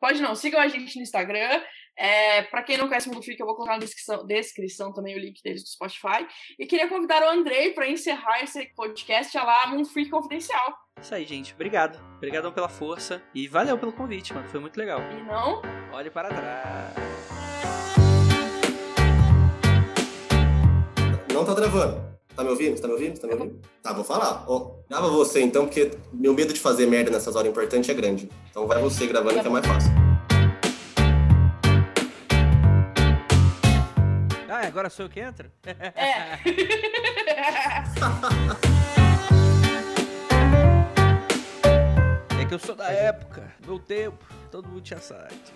[0.00, 1.60] Pode não, sigam a gente no Instagram.
[1.98, 5.16] É, para quem não conhece o Mundo Freak, eu vou colocar na descrição, descrição também
[5.16, 6.26] o link deles do Spotify.
[6.58, 10.76] E queria convidar o Andrei para encerrar esse podcast lá Mundo Freak Confidencial.
[11.00, 11.54] Isso aí, gente.
[11.54, 11.98] Obrigado.
[12.16, 13.22] Obrigadão pela força.
[13.34, 14.48] E valeu pelo convite, mano.
[14.48, 15.00] Foi muito legal.
[15.12, 15.62] E não?
[15.92, 16.94] Olhe para trás.
[21.32, 22.16] Não tá travando.
[22.34, 22.78] Tá me ouvindo?
[22.78, 23.18] Tá me ouvindo?
[23.18, 23.60] Tá me ouvindo?
[23.82, 24.44] Tá, vou falar.
[24.46, 28.28] Ó, grava você então, porque meu medo de fazer merda nessas horas importantes é grande.
[28.50, 30.05] Então vai você gravando que é mais fácil.
[34.66, 35.48] Ah, agora sou eu que entro?
[35.64, 36.40] É.
[42.40, 45.52] É que eu sou da época, meu tempo, todo mundo tinha site.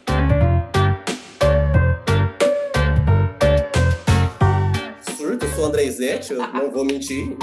[5.17, 7.37] Surto, eu sou o Andrei Zete, eu não vou mentir.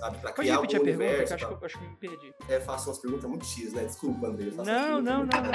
[0.00, 0.18] Sabe?
[0.18, 1.10] Pra Pode criar repetir algum a pergunta?
[1.10, 1.34] universo.
[1.34, 2.34] Acho, que acho que me perdi.
[2.48, 3.84] É, faço umas perguntas muito X, né?
[3.84, 5.24] Desculpa, umas Não, não, não.
[5.26, 5.50] não.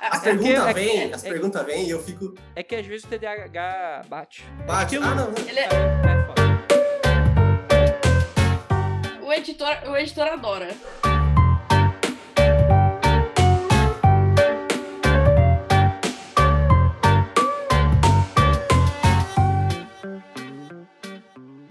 [0.00, 2.34] As É perguntas é vêm, as é- perguntas vêm e eu fico.
[2.54, 4.44] É que às vezes o TDAH bate.
[4.66, 4.82] Bate.
[4.96, 5.38] Aquilo- Ah, não, não.
[5.48, 6.42] Ele é- É, é foda.
[9.24, 10.68] o, editor, o editor adora.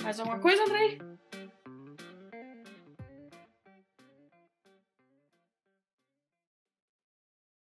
[0.04, 1.00] Mais alguma coisa, Andrei?